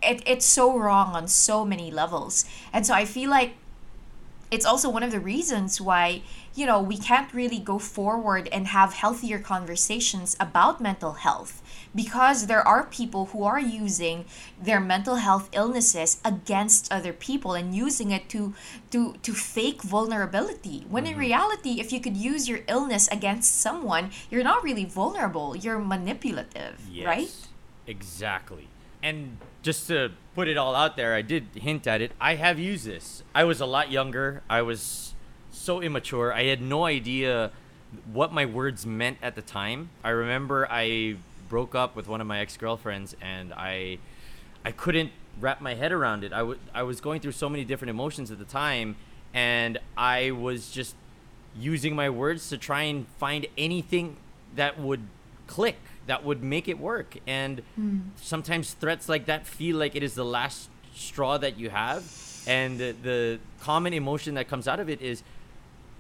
it, 0.04 0.22
it's 0.26 0.46
so 0.46 0.78
wrong 0.78 1.16
on 1.16 1.28
so 1.28 1.64
many 1.64 1.92
levels. 1.92 2.46
And 2.74 2.86
so 2.86 2.94
i 2.94 3.06
feel 3.06 3.30
like 3.30 3.54
it's 4.50 4.66
also 4.66 4.90
one 4.90 5.04
of 5.04 5.12
the 5.12 5.20
reasons 5.20 5.80
why 5.80 6.22
you 6.56 6.66
know 6.66 6.82
we 6.82 6.98
can't 6.98 7.34
really 7.34 7.60
go 7.60 7.80
forward 7.80 8.48
and 8.52 8.68
have 8.68 8.94
healthier 8.94 9.40
conversations 9.40 10.36
about 10.40 10.82
mental 10.82 11.14
health 11.14 11.62
because 11.94 12.48
there 12.48 12.66
are 12.66 12.84
people 12.84 13.28
who 13.28 13.44
are 13.44 13.60
using 13.60 14.26
their 14.62 14.80
mental 14.80 15.16
health 15.16 15.50
illnesses 15.52 16.22
against 16.24 16.92
other 16.92 17.14
people 17.14 17.54
and 17.54 17.76
using 17.76 18.12
it 18.12 18.30
to 18.30 18.54
to 18.90 19.16
to 19.22 19.34
fake 19.34 19.82
vulnerability 19.82 20.86
when 20.90 21.06
in 21.06 21.12
mm-hmm. 21.12 21.22
reality 21.22 21.80
if 21.80 21.92
you 21.92 22.00
could 22.00 22.18
use 22.18 22.48
your 22.48 22.60
illness 22.68 23.08
against 23.10 23.60
someone 23.60 24.10
you're 24.30 24.44
not 24.44 24.64
really 24.64 24.86
vulnerable 24.86 25.56
you're 25.56 25.80
manipulative 25.80 26.80
right 27.06 27.32
Exactly. 27.88 28.68
And 29.04 29.38
just 29.64 29.88
to 29.88 30.12
put 30.36 30.48
it 30.48 30.58
all 30.58 30.76
out 30.76 30.96
there, 30.96 31.14
I 31.14 31.22
did 31.22 31.48
hint 31.56 31.88
at 31.88 32.02
it. 32.02 32.12
I 32.20 32.36
have 32.36 32.60
used 32.60 32.86
this. 32.86 33.24
I 33.34 33.44
was 33.44 33.60
a 33.60 33.66
lot 33.66 33.92
younger. 33.92 34.44
I 34.50 34.62
was 34.62 35.11
so 35.52 35.82
immature. 35.82 36.34
I 36.34 36.44
had 36.44 36.62
no 36.62 36.86
idea 36.86 37.52
what 38.12 38.34
my 38.34 38.46
words 38.46 38.86
meant 38.86 39.18
at 39.22 39.36
the 39.36 39.42
time. 39.42 39.90
I 40.04 40.10
remember 40.10 40.68
I 40.70 41.18
broke 41.50 41.76
up 41.76 41.96
with 41.96 42.08
one 42.08 42.22
of 42.22 42.28
my 42.28 42.40
ex-girlfriends 42.40 43.16
and 43.22 43.54
I 43.54 44.00
I 44.64 44.72
couldn't 44.72 45.12
wrap 45.40 45.60
my 45.60 45.74
head 45.74 45.92
around 45.92 46.24
it. 46.24 46.32
I 46.32 46.44
wa- 46.44 46.56
I 46.74 46.84
was 46.84 47.02
going 47.02 47.20
through 47.20 47.34
so 47.34 47.50
many 47.50 47.66
different 47.66 47.90
emotions 47.90 48.32
at 48.32 48.40
the 48.40 48.46
time 48.46 48.96
and 49.34 49.78
I 49.98 50.32
was 50.32 50.72
just 50.72 50.96
using 51.58 51.96
my 51.96 52.10
words 52.10 52.50
to 52.50 52.58
try 52.58 52.84
and 52.84 53.08
find 53.18 53.46
anything 53.58 54.16
that 54.56 54.80
would 54.80 55.02
click 55.48 55.78
that 56.08 56.24
would 56.24 56.42
make 56.42 56.68
it 56.68 56.80
work 56.80 57.18
and 57.28 57.62
hmm. 57.76 58.00
sometimes 58.16 58.74
threats 58.74 59.10
like 59.10 59.26
that 59.26 59.46
feel 59.46 59.78
like 59.78 59.96
it 59.96 60.04
is 60.04 60.16
the 60.16 60.26
last 60.26 60.70
straw 60.94 61.38
that 61.38 61.58
you 61.58 61.70
have 61.70 62.04
and 62.48 62.80
the, 62.80 62.96
the 63.04 63.40
common 63.60 63.94
emotion 63.94 64.36
that 64.36 64.48
comes 64.48 64.68
out 64.68 64.80
of 64.80 64.90
it 64.90 65.02
is 65.02 65.24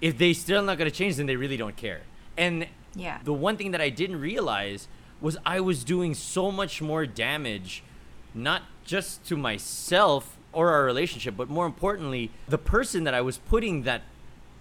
if 0.02 0.18
they 0.18 0.34
still 0.34 0.62
not 0.64 0.78
going 0.78 0.90
to 0.90 0.96
change 0.96 1.16
then 1.16 1.28
they 1.28 1.36
really 1.36 1.58
don't 1.58 1.78
care. 1.78 2.02
And 2.38 2.68
Yeah. 2.96 3.20
the 3.24 3.34
one 3.34 3.56
thing 3.56 3.72
that 3.72 3.80
i 3.82 3.90
didn't 3.90 4.20
realize 4.20 4.88
was 5.22 5.38
i 5.46 5.60
was 5.60 5.84
doing 5.84 6.14
so 6.14 6.52
much 6.52 6.82
more 6.82 7.06
damage 7.06 7.84
not 8.34 8.64
just 8.84 9.24
to 9.28 9.38
myself 9.38 10.38
or 10.52 10.72
our 10.72 10.84
relationship 10.84 11.38
but 11.38 11.48
more 11.50 11.66
importantly 11.66 12.32
the 12.50 12.58
person 12.58 13.06
that 13.06 13.14
i 13.14 13.22
was 13.22 13.38
putting 13.38 13.84
that 13.84 14.02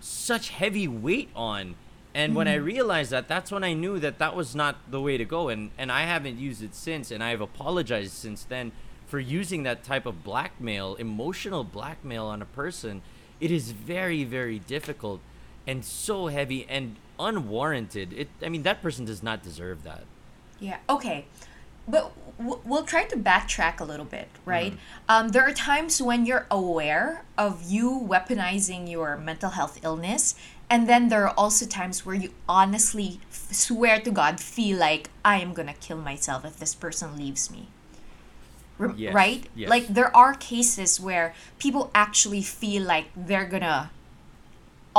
such 0.01 0.49
heavy 0.51 0.89
weight 0.89 1.29
on. 1.37 1.75
And 2.13 2.35
when 2.35 2.49
i 2.49 2.57
mm-hmm. 2.57 2.65
realized 2.65 3.11
that 3.13 3.29
that's 3.29 3.53
when 3.53 3.63
i 3.63 3.73
knew 3.73 3.99
that 4.01 4.19
that 4.19 4.35
was 4.35 4.55
not 4.55 4.91
the 4.91 5.01
way 5.01 5.17
to 5.17 5.25
go. 5.25 5.49
And 5.49 5.71
and 5.79 5.93
i 5.93 6.03
haven't 6.03 6.39
used 6.39 6.63
it 6.63 6.75
since 6.75 7.11
and 7.13 7.23
i've 7.23 7.41
apologized 7.41 8.13
since 8.13 8.43
then 8.45 8.73
for 9.07 9.21
using 9.21 9.63
that 9.65 9.85
type 9.85 10.07
of 10.07 10.25
blackmail 10.25 10.95
emotional 10.97 11.63
blackmail 11.63 12.27
on 12.27 12.43
a 12.43 12.47
person. 12.47 13.03
It 13.39 13.51
is 13.51 13.71
very 13.71 14.25
very 14.25 14.59
difficult 14.59 15.21
and 15.67 15.85
so 15.85 16.27
heavy 16.29 16.67
and 16.69 16.97
unwarranted 17.19 18.13
it 18.13 18.29
i 18.43 18.49
mean 18.49 18.63
that 18.63 18.81
person 18.83 19.05
does 19.05 19.23
not 19.23 19.43
deserve 19.43 19.83
that 19.85 20.05
Yeah. 20.61 20.77
Okay. 20.89 21.25
But 21.89 22.13
w- 22.39 22.61
we'll 22.69 22.85
try 22.85 23.05
to 23.09 23.17
backtrack 23.17 23.81
a 23.81 23.85
little 23.93 24.05
bit, 24.05 24.29
right? 24.45 24.75
Um, 25.09 25.31
there 25.33 25.43
are 25.49 25.57
times 25.57 26.03
when 26.03 26.27
you're 26.29 26.45
aware 26.51 27.25
of 27.39 27.63
you 27.65 27.89
weaponizing 28.13 28.85
your 28.91 29.17
mental 29.17 29.51
health 29.59 29.81
illness, 29.83 30.35
and 30.69 30.87
then 30.87 31.09
there 31.09 31.25
are 31.27 31.33
also 31.43 31.65
times 31.65 32.05
where 32.05 32.15
you 32.15 32.31
honestly 32.47 33.21
f- 33.33 33.57
swear 33.57 33.97
to 34.05 34.11
God, 34.13 34.39
feel 34.39 34.77
like 34.79 35.09
I 35.25 35.41
am 35.41 35.55
gonna 35.57 35.73
kill 35.87 35.97
myself 35.97 36.45
if 36.45 36.59
this 36.63 36.75
person 36.77 37.17
leaves 37.17 37.51
me. 37.51 37.63
R- 38.79 38.93
Yes, 38.97 39.15
Right? 39.15 39.43
yes. 39.57 39.69
Like 39.73 39.87
there 39.89 40.15
are 40.15 40.35
cases 40.35 41.01
where 41.01 41.33
people 41.59 41.91
actually 41.95 42.43
feel 42.43 42.83
like 42.85 43.07
they're 43.17 43.49
gonna 43.49 43.91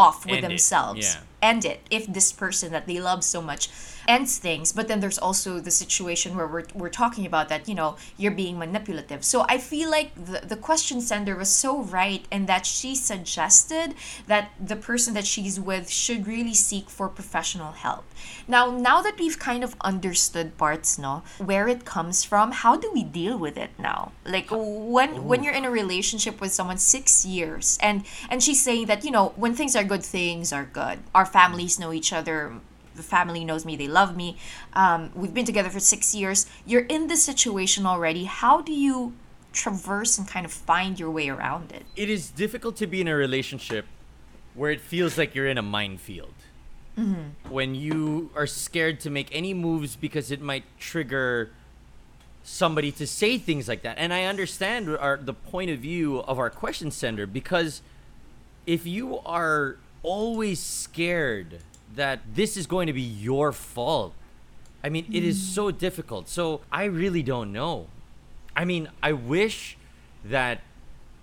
off 0.02 0.26
with 0.26 0.36
End 0.36 0.46
it, 0.46 0.48
themselves 0.50 1.16
yeah. 1.16 1.22
End 1.42 1.66
it 1.66 1.82
if 1.90 2.06
this 2.08 2.32
person 2.32 2.72
that 2.72 2.88
they 2.88 3.00
love 3.00 3.24
so 3.24 3.42
much 3.42 3.70
ends 4.08 4.38
things. 4.38 4.72
But 4.72 4.88
then 4.88 5.00
there's 5.00 5.18
also 5.18 5.60
the 5.60 5.72
situation 5.72 6.36
where 6.36 6.48
we're, 6.48 6.66
we're 6.74 6.90
talking 6.90 7.26
about 7.26 7.50
that 7.50 7.68
you 7.68 7.76
know 7.76 7.96
you're 8.18 8.32
being 8.32 8.58
manipulative. 8.58 9.24
So 9.24 9.46
i 9.48 9.58
feel 9.58 9.90
like 9.90 10.14
the, 10.16 10.46
the 10.46 10.56
question 10.56 11.02
sender 11.02 11.36
was 11.36 11.50
so 11.50 11.82
right 11.82 12.26
in 12.32 12.46
that 12.46 12.66
she 12.66 12.96
suggested 12.96 13.96
that 14.28 14.52
the 14.60 14.76
person 14.76 15.14
that 15.14 15.26
she's 15.26 15.60
with 15.60 15.90
should 15.90 16.28
really 16.28 16.54
seek 16.54 16.90
for 16.90 17.08
professional 17.08 17.74
help. 17.74 18.06
Now 18.48 18.72
now 18.72 19.02
that 19.02 19.20
we've 19.20 19.40
kind 19.40 19.64
of 19.64 19.76
understood 19.82 20.58
parts 20.58 20.98
no 20.98 21.24
where 21.38 21.68
it 21.68 21.86
comes 21.86 22.24
from 22.24 22.52
how 22.52 22.76
do 22.76 22.92
we 22.94 23.04
deal 23.04 23.38
with 23.38 23.58
it 23.58 23.72
now? 23.78 24.12
Like 24.26 24.48
when 24.52 25.26
when 25.26 25.44
you're 25.44 25.54
in 25.54 25.66
a 25.66 25.72
relationship 25.72 26.42
with 26.42 26.52
someone 26.52 26.78
six 26.78 27.26
years 27.26 27.78
and 27.82 28.06
and 28.30 28.42
she's 28.44 28.62
saying 28.62 28.88
that 28.88 29.04
you 29.06 29.12
know 29.12 29.34
when 29.36 29.54
things 29.54 29.76
are 29.76 29.84
good 29.84 30.04
things 30.04 30.52
are 30.52 30.66
good. 30.66 31.00
Our 31.14 31.26
families 31.32 31.80
know 31.80 31.92
each 31.94 32.14
other. 32.14 32.54
The 32.96 33.04
family 33.04 33.46
knows 33.46 33.66
me. 33.66 33.76
They 33.76 33.88
love 33.88 34.16
me. 34.16 34.38
Um, 34.74 35.12
we've 35.16 35.34
been 35.34 35.46
together 35.46 35.70
for 35.70 35.80
six 35.80 36.14
years. 36.14 36.46
You're 36.66 36.86
in 36.86 37.08
this 37.08 37.24
situation 37.24 37.86
already. 37.86 38.26
How 38.26 38.62
do 38.62 38.74
you 38.74 39.14
traverse 39.54 40.18
and 40.18 40.28
kind 40.28 40.46
of 40.46 40.52
find 40.52 41.00
your 41.00 41.12
way 41.12 41.30
around 41.30 41.72
it? 41.72 41.84
It 41.96 42.10
is 42.10 42.30
difficult 42.30 42.76
to 42.78 42.88
be 42.88 43.02
in 43.02 43.08
a 43.08 43.16
relationship 43.16 43.86
where 44.54 44.72
it 44.72 44.82
feels 44.82 45.18
like 45.18 45.34
you're 45.34 45.48
in 45.48 45.58
a 45.58 45.62
minefield. 45.62 46.34
When 47.50 47.74
you 47.74 48.30
are 48.36 48.46
scared 48.46 49.00
to 49.02 49.10
make 49.10 49.30
any 49.32 49.54
moves 49.54 49.96
because 49.96 50.30
it 50.30 50.42
might 50.42 50.66
trigger 50.78 51.52
somebody 52.44 52.92
to 52.94 53.08
say 53.08 53.38
things 53.38 53.68
like 53.68 53.82
that. 53.84 53.98
And 53.98 54.14
I 54.14 54.26
understand 54.26 54.90
our, 54.90 55.18
the 55.18 55.34
point 55.34 55.70
of 55.70 55.80
view 55.80 56.20
of 56.20 56.38
our 56.38 56.50
question 56.50 56.92
sender 56.92 57.26
because 57.26 57.82
if 58.66 58.86
you 58.86 59.20
are 59.20 59.78
always 60.04 60.60
scared 60.60 61.60
that 61.96 62.22
this 62.34 62.58
is 62.58 62.68
going 62.68 62.88
to 62.88 62.94
be 62.94 63.02
your 63.02 63.52
fault, 63.52 64.14
I 64.84 64.90
mean, 64.90 65.06
it 65.12 65.24
is 65.24 65.42
so 65.42 65.70
difficult. 65.72 66.28
So 66.28 66.62
I 66.72 66.86
really 66.86 67.22
don't 67.22 67.52
know. 67.52 67.88
I 68.56 68.66
mean, 68.66 68.90
I 69.04 69.14
wish 69.14 69.78
that 70.26 70.62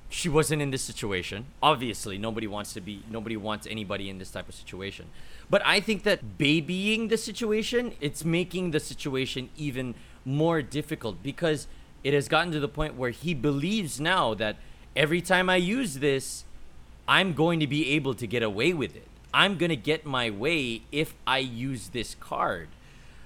she 0.08 0.28
wasn't 0.28 0.62
in 0.62 0.70
this 0.70 0.82
situation. 0.82 1.47
Obviously, 1.62 2.18
nobody 2.18 2.47
wants 2.47 2.73
to 2.75 2.80
be 2.80 3.02
nobody 3.11 3.37
wants 3.37 3.66
anybody 3.66 4.08
in 4.08 4.18
this 4.18 4.30
type 4.30 4.49
of 4.49 4.54
situation. 4.54 5.06
But 5.50 5.62
I 5.64 5.80
think 5.80 6.02
that 6.04 6.38
babying 6.38 7.08
the 7.08 7.16
situation, 7.16 7.92
it's 8.00 8.25
making 8.25 8.70
the 8.70 8.80
situation 8.80 9.50
even 9.56 9.94
more 10.25 10.62
difficult 10.62 11.23
because 11.23 11.66
it 12.04 12.14
has 12.14 12.28
gotten 12.28 12.52
to 12.52 12.61
the 12.61 12.68
point 12.68 12.94
where 12.94 13.11
he 13.11 13.35
believes 13.35 14.00
now 14.00 14.35
that 14.35 14.56
every 14.97 15.20
time 15.20 15.50
I 15.50 15.56
use 15.56 15.97
this, 15.97 16.44
I'm 17.08 17.32
going 17.32 17.58
to 17.60 17.66
be 17.66 17.92
able 17.92 18.14
to 18.14 18.26
get 18.26 18.42
away 18.42 18.74
with 18.74 18.94
it. 18.94 19.08
I'm 19.32 19.56
going 19.56 19.70
to 19.70 19.76
get 19.76 20.04
my 20.04 20.30
way 20.30 20.82
if 20.92 21.14
I 21.26 21.38
use 21.38 21.88
this 21.88 22.14
card. 22.20 22.68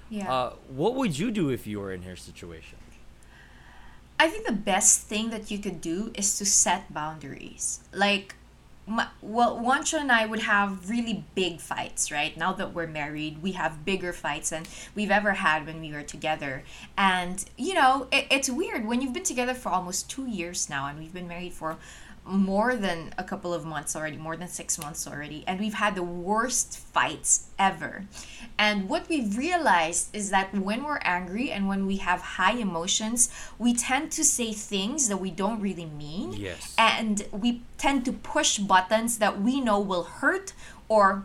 Yeah. 0.09 0.33
Uh, 0.33 0.53
what 0.69 0.95
would 0.95 1.19
you 1.19 1.31
do 1.31 1.49
if 1.49 1.67
you 1.67 1.81
were 1.81 1.93
in 1.93 2.03
her 2.03 2.17
situation? 2.17 2.79
I 4.21 4.29
think 4.29 4.47
the 4.47 4.53
best 4.53 5.03
thing 5.09 5.31
that 5.31 5.51
you 5.51 5.59
could 5.59 5.81
do 5.81 6.13
is 6.15 6.39
to 6.39 6.45
set 6.45 6.95
boundaries. 6.95 7.81
Like, 7.93 8.37
my, 8.87 9.09
well, 9.21 9.59
Juancho 9.59 9.99
and 10.01 10.13
I 10.13 10.27
would 10.27 10.41
have 10.41 10.89
really 10.89 11.25
big 11.35 11.61
fights, 11.61 12.13
right? 12.13 12.37
Now 12.37 12.53
that 12.53 12.75
we're 12.75 12.87
married, 12.87 13.43
we 13.43 13.53
have 13.53 13.85
bigger 13.85 14.13
fights 14.13 14.51
than 14.51 14.65
we've 14.95 15.11
ever 15.11 15.33
had 15.33 15.67
when 15.67 15.81
we 15.81 15.93
were 15.93 16.03
together. 16.03 16.63
And, 16.97 17.45
you 17.57 17.75
know, 17.75 18.07
it, 18.13 18.27
it's 18.31 18.51
weird 18.51 18.87
when 18.87 19.01
you've 19.01 19.13
been 19.13 19.23
together 19.25 19.55
for 19.55 19.71
almost 19.71 20.11
two 20.11 20.27
years 20.27 20.69
now 20.69 20.87
and 20.87 20.99
we've 20.99 21.15
been 21.15 21.29
married 21.29 21.53
for 21.53 21.79
more 22.25 22.77
than 22.77 23.13
a 23.19 23.25
couple 23.25 23.53
of 23.53 23.65
months 23.65 23.97
already, 23.97 24.17
more 24.17 24.37
than 24.37 24.49
six 24.49 24.79
months 24.79 25.07
already, 25.07 25.45
and 25.47 25.59
we've 25.59 25.75
had 25.75 25.95
the 25.95 26.03
worst 26.03 26.79
fights 26.79 27.49
ever. 27.59 28.05
And 28.59 28.89
what 28.89 29.09
we've 29.09 29.37
realized 29.37 30.15
is 30.15 30.31
that 30.31 30.55
when 30.55 30.85
we're 30.85 31.01
angry 31.03 31.51
and 31.51 31.67
when 31.67 31.87
we 31.87 31.97
have 31.97 32.21
high 32.21 32.55
emotions, 32.55 33.29
we 33.59 33.75
tend 33.75 34.13
to 34.13 34.25
say 34.25 34.53
things 34.53 35.09
that 35.09 35.17
we 35.17 35.31
don't 35.31 35.61
really 35.61 35.87
mean. 35.87 36.35
Yes. 36.35 36.75
And 36.79 37.27
we 37.33 37.63
tend 37.77 38.05
to 38.05 38.13
push 38.13 38.59
buttons 38.59 39.19
that 39.19 39.41
we 39.41 39.61
know 39.61 39.81
will 39.81 40.05
hurt 40.05 40.53
or 40.89 41.25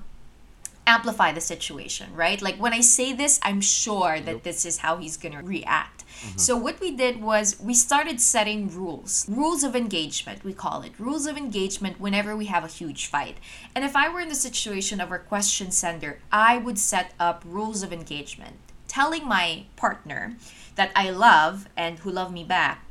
amplify 0.87 1.31
the 1.31 1.41
situation, 1.41 2.15
right? 2.15 2.41
Like 2.41 2.55
when 2.55 2.73
I 2.73 2.81
say 2.81 3.13
this, 3.13 3.39
I'm 3.43 3.61
sure 3.61 4.19
that 4.19 4.43
this 4.43 4.65
is 4.65 4.79
how 4.79 4.97
he's 4.97 5.17
going 5.17 5.37
to 5.37 5.43
react. 5.43 5.96
Mm-hmm. 6.21 6.37
So 6.37 6.57
what 6.57 6.79
we 6.79 6.91
did 6.91 7.21
was 7.21 7.59
we 7.59 7.73
started 7.73 8.19
setting 8.19 8.69
rules. 8.69 9.25
Rules 9.29 9.63
of 9.63 9.75
engagement, 9.75 10.43
we 10.43 10.53
call 10.53 10.81
it. 10.81 10.93
Rules 10.99 11.27
of 11.27 11.37
engagement 11.37 11.99
whenever 11.99 12.35
we 12.35 12.45
have 12.45 12.63
a 12.63 12.67
huge 12.67 13.07
fight. 13.07 13.37
And 13.75 13.83
if 13.85 13.95
I 13.95 14.09
were 14.09 14.19
in 14.19 14.29
the 14.29 14.35
situation 14.35 14.99
of 14.99 15.11
our 15.11 15.19
question 15.19 15.71
sender, 15.71 16.19
I 16.31 16.57
would 16.57 16.79
set 16.79 17.13
up 17.19 17.43
rules 17.45 17.83
of 17.83 17.93
engagement, 17.93 18.55
telling 18.87 19.27
my 19.27 19.65
partner 19.75 20.35
that 20.75 20.91
I 20.95 21.09
love 21.09 21.67
and 21.75 21.99
who 21.99 22.11
love 22.11 22.31
me 22.31 22.43
back 22.43 22.83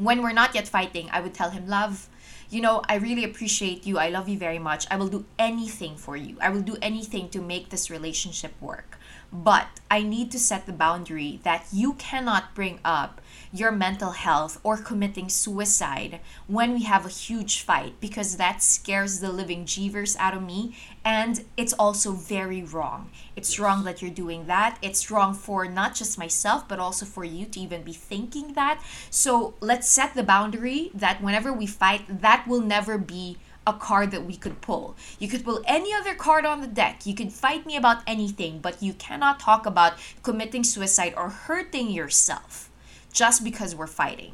when 0.00 0.22
we're 0.22 0.32
not 0.32 0.54
yet 0.54 0.66
fighting, 0.66 1.08
I 1.12 1.20
would 1.20 1.34
tell 1.34 1.50
him, 1.50 1.68
Love, 1.68 2.08
you 2.48 2.60
know, 2.60 2.82
I 2.88 2.96
really 2.96 3.22
appreciate 3.22 3.86
you. 3.86 3.98
I 3.98 4.08
love 4.08 4.28
you 4.28 4.38
very 4.38 4.58
much. 4.58 4.86
I 4.90 4.96
will 4.96 5.08
do 5.08 5.24
anything 5.38 5.96
for 5.96 6.16
you. 6.16 6.36
I 6.40 6.48
will 6.48 6.62
do 6.62 6.76
anything 6.82 7.28
to 7.30 7.40
make 7.40 7.68
this 7.68 7.90
relationship 7.90 8.52
work. 8.60 8.98
But 9.32 9.80
I 9.90 10.02
need 10.02 10.30
to 10.32 10.38
set 10.38 10.66
the 10.66 10.72
boundary 10.72 11.40
that 11.44 11.66
you 11.72 11.94
cannot 11.94 12.54
bring 12.54 12.80
up 12.84 13.20
your 13.52 13.72
mental 13.72 14.10
health 14.10 14.60
or 14.62 14.76
committing 14.76 15.28
suicide 15.28 16.20
when 16.46 16.72
we 16.72 16.84
have 16.84 17.04
a 17.04 17.08
huge 17.08 17.62
fight 17.62 17.94
because 18.00 18.36
that 18.36 18.62
scares 18.62 19.18
the 19.18 19.32
living 19.32 19.66
jeevers 19.66 20.16
out 20.16 20.34
of 20.34 20.42
me 20.42 20.76
and 21.04 21.44
it's 21.56 21.72
also 21.72 22.12
very 22.12 22.62
wrong. 22.62 23.10
It's 23.34 23.58
wrong 23.58 23.84
that 23.84 24.00
you're 24.00 24.10
doing 24.10 24.46
that. 24.46 24.78
It's 24.82 25.10
wrong 25.10 25.34
for 25.34 25.66
not 25.66 25.94
just 25.94 26.18
myself 26.18 26.68
but 26.68 26.78
also 26.78 27.04
for 27.04 27.24
you 27.24 27.46
to 27.46 27.60
even 27.60 27.82
be 27.82 27.92
thinking 27.92 28.52
that. 28.52 28.82
So 29.10 29.54
let's 29.60 29.88
set 29.88 30.14
the 30.14 30.22
boundary 30.22 30.90
that 30.94 31.22
whenever 31.22 31.52
we 31.52 31.66
fight 31.66 32.22
that 32.22 32.46
will 32.46 32.60
never 32.60 32.98
be 32.98 33.38
a 33.66 33.72
card 33.72 34.10
that 34.10 34.24
we 34.24 34.36
could 34.36 34.60
pull. 34.60 34.96
You 35.18 35.28
could 35.28 35.44
pull 35.44 35.62
any 35.66 35.92
other 35.92 36.14
card 36.14 36.44
on 36.44 36.60
the 36.60 36.66
deck. 36.66 37.04
You 37.04 37.14
could 37.14 37.32
fight 37.32 37.66
me 37.66 37.76
about 37.76 38.02
anything, 38.06 38.58
but 38.60 38.82
you 38.82 38.92
cannot 38.94 39.40
talk 39.40 39.66
about 39.66 39.94
committing 40.22 40.64
suicide 40.64 41.14
or 41.16 41.28
hurting 41.28 41.90
yourself 41.90 42.70
just 43.12 43.44
because 43.44 43.74
we're 43.74 43.86
fighting. 43.86 44.32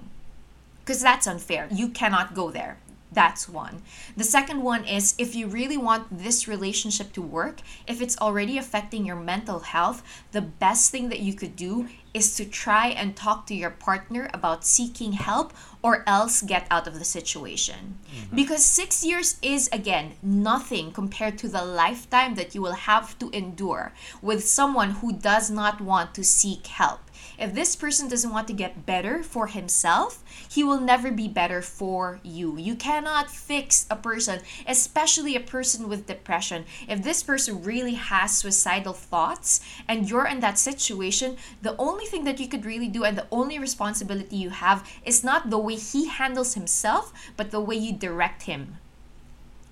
Because 0.80 1.02
that's 1.02 1.26
unfair. 1.26 1.68
You 1.70 1.88
cannot 1.88 2.34
go 2.34 2.50
there. 2.50 2.78
That's 3.16 3.48
one. 3.48 3.80
The 4.14 4.24
second 4.24 4.62
one 4.62 4.84
is 4.84 5.14
if 5.16 5.34
you 5.34 5.46
really 5.46 5.78
want 5.78 6.18
this 6.18 6.46
relationship 6.46 7.14
to 7.14 7.22
work, 7.22 7.62
if 7.88 8.02
it's 8.02 8.18
already 8.18 8.58
affecting 8.58 9.06
your 9.06 9.16
mental 9.16 9.60
health, 9.60 10.02
the 10.32 10.42
best 10.42 10.90
thing 10.90 11.08
that 11.08 11.20
you 11.20 11.32
could 11.32 11.56
do 11.56 11.88
is 12.12 12.36
to 12.36 12.44
try 12.44 12.88
and 12.88 13.16
talk 13.16 13.46
to 13.46 13.54
your 13.54 13.70
partner 13.70 14.28
about 14.34 14.66
seeking 14.66 15.12
help 15.12 15.54
or 15.82 16.04
else 16.06 16.42
get 16.42 16.66
out 16.70 16.86
of 16.86 16.98
the 16.98 17.04
situation. 17.06 17.98
Mm-hmm. 18.14 18.36
Because 18.36 18.62
six 18.62 19.02
years 19.02 19.38
is, 19.40 19.70
again, 19.72 20.12
nothing 20.22 20.92
compared 20.92 21.38
to 21.38 21.48
the 21.48 21.64
lifetime 21.64 22.34
that 22.34 22.54
you 22.54 22.60
will 22.60 22.80
have 22.90 23.18
to 23.20 23.30
endure 23.30 23.92
with 24.20 24.46
someone 24.46 24.90
who 24.90 25.14
does 25.14 25.50
not 25.50 25.80
want 25.80 26.14
to 26.14 26.22
seek 26.22 26.66
help. 26.66 27.00
If 27.38 27.54
this 27.54 27.76
person 27.76 28.08
doesn't 28.08 28.32
want 28.32 28.46
to 28.48 28.54
get 28.54 28.86
better 28.86 29.22
for 29.22 29.46
himself, 29.48 30.24
he 30.48 30.64
will 30.64 30.80
never 30.80 31.10
be 31.10 31.28
better 31.28 31.60
for 31.60 32.18
you. 32.22 32.56
You 32.56 32.74
cannot 32.74 33.30
fix 33.30 33.86
a 33.90 33.96
person, 33.96 34.40
especially 34.66 35.36
a 35.36 35.40
person 35.40 35.88
with 35.88 36.06
depression. 36.06 36.64
If 36.88 37.02
this 37.02 37.22
person 37.22 37.62
really 37.62 37.94
has 37.94 38.38
suicidal 38.38 38.94
thoughts 38.94 39.60
and 39.86 40.08
you're 40.08 40.26
in 40.26 40.40
that 40.40 40.58
situation, 40.58 41.36
the 41.60 41.76
only 41.76 42.06
thing 42.06 42.24
that 42.24 42.40
you 42.40 42.48
could 42.48 42.64
really 42.64 42.88
do 42.88 43.04
and 43.04 43.18
the 43.18 43.26
only 43.30 43.58
responsibility 43.58 44.36
you 44.36 44.50
have 44.50 44.88
is 45.04 45.22
not 45.22 45.50
the 45.50 45.58
way 45.58 45.76
he 45.76 46.08
handles 46.08 46.54
himself, 46.54 47.12
but 47.36 47.50
the 47.50 47.60
way 47.60 47.76
you 47.76 47.92
direct 47.92 48.42
him 48.42 48.78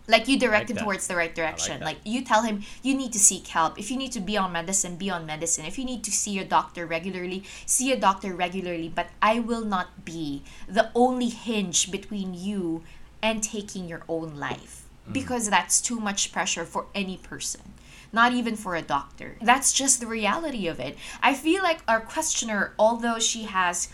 like 0.06 0.28
you 0.28 0.38
direct 0.38 0.64
like 0.64 0.70
him 0.70 0.76
that. 0.76 0.84
towards 0.84 1.06
the 1.06 1.16
right 1.16 1.34
direction. 1.34 1.80
that. 1.80 1.84
like 1.84 1.98
you 2.04 2.22
tell 2.22 2.42
him 2.42 2.62
you 2.82 2.94
need 2.94 3.12
to 3.12 3.18
seek 3.18 3.46
help. 3.48 3.78
If 3.78 3.90
you 3.90 3.96
need 3.96 4.12
to 4.12 4.20
be 4.20 4.36
on 4.36 4.52
medicine 4.52 4.96
be 4.96 5.10
on 5.10 5.26
medicine. 5.26 5.64
If 5.64 5.78
you 5.78 5.84
need 5.84 6.04
to 6.04 6.12
see 6.12 6.38
a 6.38 6.44
doctor 6.44 6.86
regularly 6.86 7.44
see 7.66 7.92
a 7.92 7.98
doctor 7.98 8.34
regularly. 8.34 8.88
But 8.88 9.08
i 9.22 9.38
will 9.38 9.64
not 9.64 10.04
be 10.04 10.42
the 10.68 10.90
only 10.94 11.28
hinge 11.28 11.90
between 11.90 12.34
you 12.34 12.82
and 13.22 13.42
taking 13.42 13.88
your 13.88 14.02
own 14.08 14.36
life 14.36 14.84
mm-hmm. 15.02 15.12
because 15.12 15.48
that's 15.48 15.80
too 15.80 15.98
much 15.98 16.32
pressure 16.32 16.64
for 16.64 16.86
any 16.94 17.16
person 17.16 17.72
not 18.12 18.32
even 18.32 18.54
for 18.54 18.76
a 18.76 18.80
doctor. 18.80 19.36
That's 19.42 19.72
just 19.72 19.98
the 19.98 20.06
reality 20.06 20.68
of 20.68 20.78
it. 20.78 20.96
I 21.20 21.34
feel 21.34 21.64
like 21.64 21.80
our 21.88 22.00
questioner 22.00 22.72
although 22.78 23.18
she 23.18 23.42
has 23.42 23.88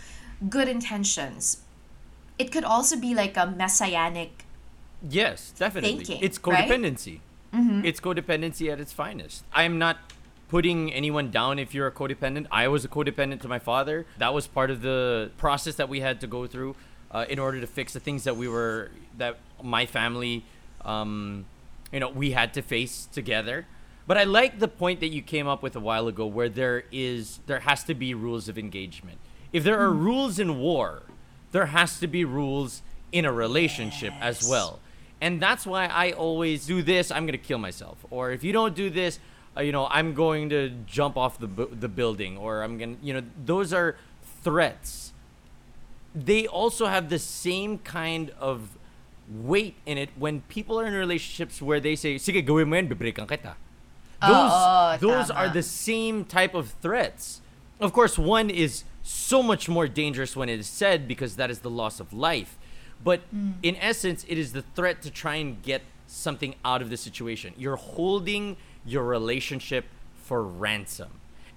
good 0.47 0.67
intentions 0.67 1.57
it 2.41 2.51
could 2.51 2.63
also 2.63 2.97
be 2.97 3.13
like 3.13 3.37
a 3.37 3.45
messianic 3.45 4.45
Yes, 5.07 5.51
definitely. 5.57 5.97
Thinking, 5.97 6.23
it's 6.23 6.39
right? 6.45 6.67
codependency. 6.67 7.19
It's 7.85 7.99
codependency 7.99 8.71
at 8.71 8.79
its 8.79 8.93
finest. 8.93 9.43
I'm 9.53 9.77
not 9.77 9.97
putting 10.47 10.91
anyone 10.93 11.31
down 11.31 11.59
if 11.59 11.73
you're 11.73 11.87
a 11.87 11.91
codependent. 11.91 12.47
I 12.51 12.67
was 12.67 12.85
a 12.85 12.87
codependent 12.87 13.41
to 13.41 13.47
my 13.47 13.59
father. 13.59 14.05
That 14.17 14.33
was 14.33 14.47
part 14.47 14.69
of 14.69 14.81
the 14.81 15.31
process 15.37 15.75
that 15.75 15.89
we 15.89 16.01
had 16.01 16.21
to 16.21 16.27
go 16.27 16.47
through 16.47 16.75
uh, 17.11 17.25
in 17.29 17.39
order 17.39 17.59
to 17.59 17.67
fix 17.67 17.93
the 17.93 17.99
things 17.99 18.23
that 18.23 18.37
we 18.37 18.47
were 18.47 18.91
that 19.17 19.37
my 19.61 19.85
family, 19.85 20.45
um, 20.85 21.45
you 21.91 21.99
know, 21.99 22.09
we 22.09 22.31
had 22.31 22.53
to 22.53 22.61
face 22.61 23.07
together. 23.11 23.65
But 24.07 24.17
I 24.17 24.23
like 24.23 24.59
the 24.59 24.67
point 24.67 24.99
that 24.99 25.09
you 25.09 25.21
came 25.21 25.47
up 25.47 25.61
with 25.61 25.75
a 25.75 25.79
while 25.79 26.07
ago, 26.07 26.25
where 26.25 26.49
there 26.49 26.83
is 26.91 27.39
there 27.47 27.61
has 27.61 27.83
to 27.85 27.93
be 27.93 28.13
rules 28.13 28.49
of 28.49 28.57
engagement. 28.57 29.19
If 29.53 29.63
there 29.63 29.79
are 29.79 29.91
rules 29.91 30.39
in 30.39 30.59
war, 30.59 31.03
there 31.51 31.67
has 31.67 31.99
to 31.99 32.07
be 32.07 32.25
rules 32.25 32.81
in 33.11 33.25
a 33.25 33.31
relationship 33.31 34.13
as 34.21 34.47
well 34.47 34.79
and 35.21 35.39
that's 35.41 35.65
why 35.65 35.85
I 35.85 36.11
always 36.11 36.65
do 36.65 36.81
this. 36.81 37.11
I'm 37.11 37.25
gonna 37.25 37.37
kill 37.37 37.59
myself, 37.59 38.03
or 38.09 38.31
if 38.31 38.43
you 38.43 38.51
don't 38.51 38.75
do 38.75 38.89
this, 38.89 39.19
uh, 39.55 39.61
you 39.61 39.71
know, 39.71 39.87
I'm 39.89 40.13
going 40.13 40.49
to 40.49 40.69
jump 40.85 41.17
off 41.17 41.39
the 41.39 41.47
bu- 41.47 41.75
the 41.75 41.87
building, 41.87 42.37
or 42.37 42.63
I'm 42.63 42.77
gonna, 42.77 42.95
you 43.01 43.13
know, 43.13 43.23
those 43.45 43.73
are 43.73 43.95
threats. 44.43 45.13
They 46.13 46.47
also 46.47 46.87
have 46.87 47.09
the 47.09 47.19
same 47.19 47.77
kind 47.79 48.31
of 48.39 48.77
weight 49.29 49.75
in 49.85 49.97
it 49.97 50.09
when 50.17 50.41
people 50.49 50.79
are 50.79 50.85
in 50.85 50.93
relationships 50.93 51.61
where 51.61 51.79
they 51.79 51.95
say, 51.95 52.15
sige, 52.15 52.45
gawin 52.45 52.69
mo 52.69 52.75
yan, 52.75 52.89
bibreakan 52.89 53.27
kita. 53.27 53.55
Those, 54.21 54.51
oo, 54.51 54.97
those 54.99 55.27
tama. 55.27 55.39
are 55.39 55.49
the 55.49 55.63
same 55.63 56.25
type 56.25 56.53
of 56.53 56.71
threats. 56.81 57.41
Of 57.79 57.93
course, 57.93 58.17
one 58.19 58.49
is 58.49 58.83
so 59.01 59.41
much 59.41 59.67
more 59.67 59.87
dangerous 59.87 60.35
when 60.35 60.49
it 60.49 60.59
is 60.59 60.67
said 60.67 61.07
because 61.07 61.35
that 61.37 61.49
is 61.49 61.59
the 61.59 61.69
loss 61.69 61.99
of 61.99 62.13
life. 62.13 62.57
But 63.03 63.21
Mm. 63.33 63.53
in 63.63 63.75
essence, 63.77 64.25
it 64.27 64.37
is 64.37 64.53
the 64.53 64.61
threat 64.75 65.01
to 65.03 65.09
try 65.11 65.35
and 65.35 65.61
get 65.63 65.81
something 66.07 66.55
out 66.65 66.81
of 66.81 66.89
the 66.89 66.97
situation. 66.97 67.53
You're 67.57 67.77
holding 67.77 68.57
your 68.85 69.03
relationship 69.03 69.85
for 70.15 70.43
ransom. 70.43 71.09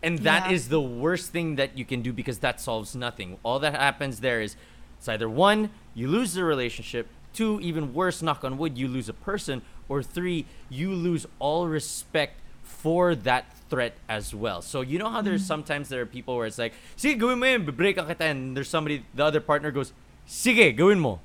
And 0.02 0.20
that 0.20 0.52
is 0.52 0.66
Yeah. 0.66 0.70
the 0.76 0.80
worst 0.82 1.32
thing 1.32 1.56
that 1.56 1.76
you 1.78 1.84
can 1.84 2.02
do 2.02 2.12
because 2.12 2.38
that 2.40 2.60
solves 2.60 2.94
nothing. 2.94 3.38
All 3.42 3.58
that 3.60 3.74
happens 3.74 4.20
there 4.20 4.40
is 4.40 4.56
it's 4.98 5.08
either 5.08 5.28
one, 5.28 5.70
you 5.94 6.08
lose 6.08 6.32
the 6.34 6.44
relationship, 6.44 7.08
two, 7.32 7.58
even 7.60 7.92
worse, 7.92 8.22
knock 8.22 8.44
on 8.44 8.56
wood, 8.56 8.78
you 8.78 8.88
lose 8.88 9.08
a 9.08 9.12
person, 9.12 9.60
or 9.88 10.02
three, 10.02 10.46
you 10.70 10.92
lose 10.94 11.26
all 11.38 11.68
respect 11.68 12.40
for 12.62 13.14
that 13.14 13.44
threat 13.68 13.96
as 14.08 14.34
well. 14.34 14.62
So 14.62 14.80
you 14.80 14.98
know 14.98 15.08
how 15.10 15.20
there's 15.20 15.44
sometimes 15.44 15.88
there 15.88 16.00
are 16.00 16.06
people 16.06 16.36
where 16.36 16.46
it's 16.46 16.58
like, 16.58 16.72
sige, 16.96 17.18
gawin 17.18 17.38
mo 17.38 17.46
yan, 17.46 17.64
break 17.64 17.98
ang 17.98 18.06
kita, 18.06 18.22
and 18.30 18.56
there's 18.56 18.68
somebody, 18.68 19.04
the 19.14 19.24
other 19.24 19.40
partner 19.40 19.70
goes, 19.70 19.92
sige, 20.28 20.74
gawin 20.76 21.00
mo. 21.00 21.20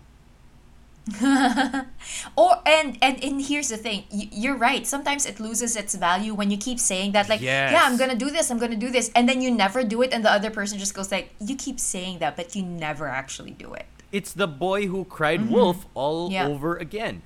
Or 2.35 2.61
and 2.65 2.97
and 3.01 3.23
and 3.23 3.41
here's 3.41 3.69
the 3.69 3.77
thing, 3.77 4.05
you're 4.11 4.57
right. 4.57 4.85
Sometimes 4.85 5.25
it 5.25 5.39
loses 5.39 5.75
its 5.75 5.95
value 5.95 6.33
when 6.33 6.51
you 6.51 6.57
keep 6.57 6.79
saying 6.79 7.11
that, 7.13 7.29
like, 7.29 7.41
yeah, 7.41 7.81
I'm 7.83 7.97
gonna 7.97 8.15
do 8.15 8.29
this, 8.29 8.49
I'm 8.51 8.57
gonna 8.59 8.75
do 8.75 8.89
this, 8.91 9.11
and 9.15 9.27
then 9.27 9.41
you 9.41 9.51
never 9.51 9.83
do 9.83 10.01
it, 10.01 10.13
and 10.13 10.23
the 10.23 10.31
other 10.31 10.49
person 10.49 10.77
just 10.79 10.93
goes 10.93 11.11
like, 11.11 11.33
you 11.39 11.55
keep 11.55 11.79
saying 11.79 12.19
that, 12.19 12.35
but 12.37 12.55
you 12.55 12.63
never 12.63 13.07
actually 13.07 13.51
do 13.51 13.73
it. 13.73 13.85
It's 14.11 14.33
the 14.33 14.47
boy 14.47 14.87
who 14.87 15.05
cried 15.05 15.49
wolf 15.49 15.85
all 15.93 16.27
Mm-hmm. 16.29 16.33
Yeah. 16.33 16.47
over 16.47 16.75
again. 16.77 17.21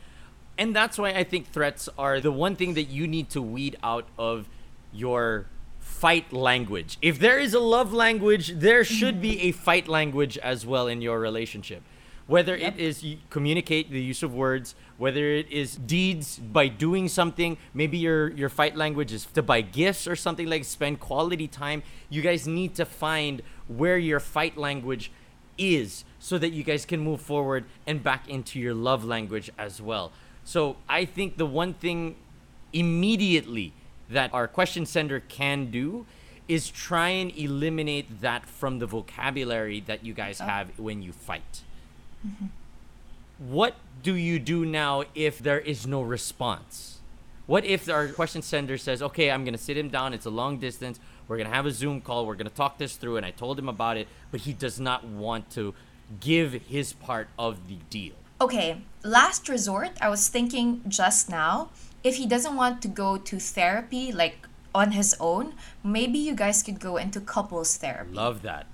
And 0.57 0.75
that's 0.75 0.97
why 0.97 1.09
I 1.09 1.23
think 1.23 1.47
threats 1.51 1.89
are 1.97 2.19
the 2.19 2.31
one 2.31 2.55
thing 2.55 2.75
that 2.75 2.83
you 2.89 3.07
need 3.07 3.29
to 3.31 3.41
weed 3.41 3.75
out 3.81 4.07
of 4.19 4.47
your 4.93 5.47
fight 5.79 6.31
language. 6.31 6.97
If 7.01 7.17
there 7.19 7.39
is 7.39 7.53
a 7.55 7.59
love 7.59 7.91
language, 7.91 8.53
there 8.59 8.83
should 8.83 9.19
be 9.21 9.41
a 9.41 9.51
fight 9.51 9.87
language 9.87 10.37
as 10.37 10.65
well 10.65 10.87
in 10.87 11.01
your 11.01 11.19
relationship. 11.19 11.81
Whether 12.25 12.55
Yep. 12.55 12.75
it 12.75 12.79
is 12.79 13.05
communicate 13.29 13.91
the 13.91 14.01
use 14.01 14.23
of 14.23 14.33
words, 14.33 14.75
whether 14.97 15.25
it 15.25 15.51
is 15.51 15.75
deeds 15.75 16.39
by 16.39 16.69
doing 16.69 17.09
something, 17.09 17.57
maybe 17.73 17.97
your 17.97 18.31
your 18.31 18.49
fight 18.49 18.77
language 18.77 19.11
is 19.11 19.25
to 19.33 19.43
buy 19.43 19.61
gifts 19.61 20.07
or 20.07 20.15
something 20.15 20.47
like 20.47 20.63
spend 20.63 20.99
quality 21.01 21.47
time. 21.47 21.83
You 22.09 22.21
guys 22.21 22.47
need 22.47 22.75
to 22.75 22.85
find 22.85 23.41
where 23.67 23.97
your 23.97 24.21
fight 24.21 24.57
language 24.57 25.11
is 25.57 26.05
so 26.19 26.37
that 26.37 26.51
you 26.51 26.63
guys 26.63 26.85
can 26.85 26.99
move 27.01 27.19
forward 27.21 27.65
and 27.85 28.01
back 28.01 28.29
into 28.29 28.57
your 28.59 28.73
love 28.73 29.03
language 29.03 29.51
as 29.57 29.81
well. 29.81 30.11
So 30.45 30.77
I 30.87 31.05
think 31.05 31.37
the 31.37 31.45
one 31.45 31.73
thing 31.73 32.15
immediately 32.71 33.73
that 34.09 34.33
our 34.33 34.47
question 34.47 34.85
sender 34.85 35.19
can 35.19 35.69
do 35.71 36.05
is 36.47 36.69
try 36.69 37.09
and 37.09 37.31
eliminate 37.37 38.21
that 38.21 38.45
from 38.45 38.79
the 38.79 38.85
vocabulary 38.85 39.79
that 39.81 40.05
you 40.05 40.13
guys 40.13 40.39
have 40.39 40.77
when 40.79 41.01
you 41.01 41.11
fight. 41.11 41.61
Mm-hmm. 42.25 42.45
What 43.51 43.75
do 44.01 44.15
you 44.15 44.39
do 44.39 44.65
now 44.65 45.03
if 45.15 45.39
there 45.39 45.59
is 45.59 45.85
no 45.87 46.01
response? 46.01 46.99
What 47.45 47.65
if 47.65 47.89
our 47.89 48.07
question 48.07 48.41
sender 48.41 48.77
says, 48.77 49.01
okay, 49.01 49.29
I'm 49.29 49.43
going 49.43 49.53
to 49.53 49.61
sit 49.61 49.77
him 49.77 49.89
down, 49.89 50.13
it's 50.13 50.25
a 50.25 50.29
long 50.29 50.59
distance, 50.59 50.99
we're 51.27 51.37
going 51.37 51.49
to 51.49 51.55
have 51.55 51.65
a 51.65 51.71
Zoom 51.71 51.99
call, 51.99 52.25
we're 52.25 52.35
going 52.35 52.49
to 52.49 52.55
talk 52.55 52.77
this 52.77 52.95
through, 52.95 53.17
and 53.17 53.25
I 53.25 53.31
told 53.31 53.59
him 53.59 53.67
about 53.67 53.97
it, 53.97 54.07
but 54.31 54.41
he 54.41 54.53
does 54.53 54.79
not 54.79 55.03
want 55.03 55.49
to 55.51 55.73
give 56.19 56.53
his 56.53 56.93
part 56.93 57.27
of 57.37 57.67
the 57.67 57.77
deal? 57.89 58.13
Okay, 58.39 58.81
last 59.03 59.49
resort, 59.49 59.91
I 60.01 60.09
was 60.09 60.27
thinking 60.29 60.81
just 60.87 61.29
now, 61.29 61.69
if 62.03 62.15
he 62.15 62.25
doesn't 62.25 62.55
want 62.55 62.81
to 62.81 62.87
go 62.87 63.17
to 63.17 63.39
therapy 63.39 64.11
like 64.11 64.47
on 64.75 64.91
his 64.91 65.15
own, 65.19 65.53
maybe 65.83 66.19
you 66.19 66.35
guys 66.35 66.63
could 66.63 66.79
go 66.79 66.97
into 66.97 67.21
couples 67.21 67.77
therapy. 67.77 68.13
Love 68.13 68.41
that. 68.41 68.67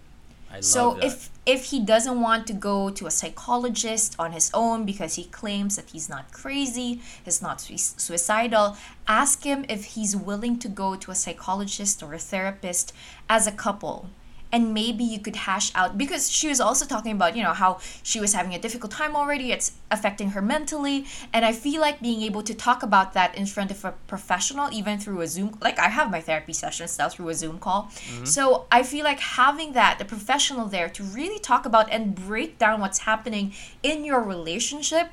I 0.52 0.62
So 0.62 0.98
if 1.02 1.30
if 1.46 1.66
he 1.66 1.80
doesn't 1.80 2.22
want 2.22 2.46
to 2.48 2.54
go 2.54 2.90
to 2.92 3.08
a 3.08 3.12
psychologist 3.12 4.16
on 4.20 4.34
his 4.34 4.52
own 4.54 4.86
because 4.86 5.16
he 5.16 5.24
claims 5.26 5.76
that 5.76 5.90
he's 5.90 6.08
not 6.08 6.32
crazy, 6.32 7.02
he's 7.24 7.42
not 7.42 7.60
sui- 7.62 7.78
suicidal, 7.78 8.78
ask 9.08 9.44
him 9.44 9.66
if 9.68 9.86
he's 9.96 10.16
willing 10.16 10.60
to 10.60 10.68
go 10.68 10.96
to 10.96 11.12
a 11.12 11.16
psychologist 11.16 12.04
or 12.04 12.14
a 12.14 12.20
therapist 12.20 12.94
as 13.28 13.48
a 13.48 13.52
couple. 13.52 14.10
And 14.52 14.74
maybe 14.74 15.04
you 15.04 15.20
could 15.20 15.36
hash 15.36 15.72
out 15.76 15.96
because 15.96 16.32
she 16.32 16.48
was 16.48 16.60
also 16.60 16.86
talking 16.86 17.12
about, 17.12 17.36
you 17.36 17.44
know, 17.44 17.54
how 17.54 17.80
she 18.02 18.20
was 18.20 18.34
having 18.34 18.56
a 18.56 18.60
difficult 18.60 18.92
time 18.92 19.16
already, 19.16 19.52
it's 19.52 19.74
affecting 19.92 20.32
her 20.32 20.42
mentally, 20.42 21.06
and 21.32 21.46
I 21.46 21.54
feel 21.54 21.82
like 21.82 22.02
being 22.02 22.24
able 22.24 22.42
to 22.44 22.54
talk 22.56 22.82
about 22.82 23.14
that 23.14 23.36
in 23.36 23.46
front 23.46 23.70
of 23.70 23.86
a 23.86 23.94
professional 24.08 24.68
even 24.72 24.98
through 24.98 25.22
a 25.22 25.28
Zoom 25.28 25.58
like 25.62 25.78
I 25.78 25.90
have 25.90 26.10
my 26.10 26.22
therapy 26.22 26.54
sessions 26.54 26.98
now 26.98 27.10
through 27.10 27.30
a 27.30 27.36
Zoom 27.36 27.60
call. 27.60 27.84
Mm-hmm. 27.84 28.26
So 28.26 28.66
I 28.72 28.82
feel 28.84 29.04
like 29.04 29.20
having 29.20 29.74
that, 29.74 30.02
a 30.02 30.06
professional 30.06 30.66
there 30.68 30.90
to 30.90 31.04
really 31.04 31.40
talk 31.40 31.66
about 31.66 31.92
and 31.92 32.16
break 32.16 32.58
down 32.58 32.82
what's 32.82 33.00
happening 33.00 33.54
in 33.84 34.04
your 34.04 34.22
relationship 34.22 35.10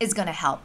is 0.00 0.14
going 0.14 0.26
to 0.26 0.32
help. 0.32 0.62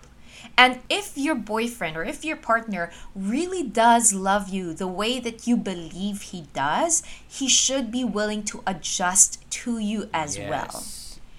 And 0.57 0.79
if 0.89 1.17
your 1.17 1.35
boyfriend 1.35 1.97
or 1.97 2.03
if 2.03 2.23
your 2.23 2.37
partner 2.37 2.91
really 3.13 3.63
does 3.63 4.13
love 4.13 4.49
you 4.49 4.73
the 4.73 4.87
way 4.87 5.19
that 5.19 5.47
you 5.47 5.57
believe 5.57 6.21
he 6.21 6.47
does, 6.53 7.03
he 7.27 7.47
should 7.47 7.91
be 7.91 8.03
willing 8.03 8.43
to 8.45 8.63
adjust 8.65 9.49
to 9.49 9.77
you 9.77 10.09
as 10.13 10.39
well 10.39 10.83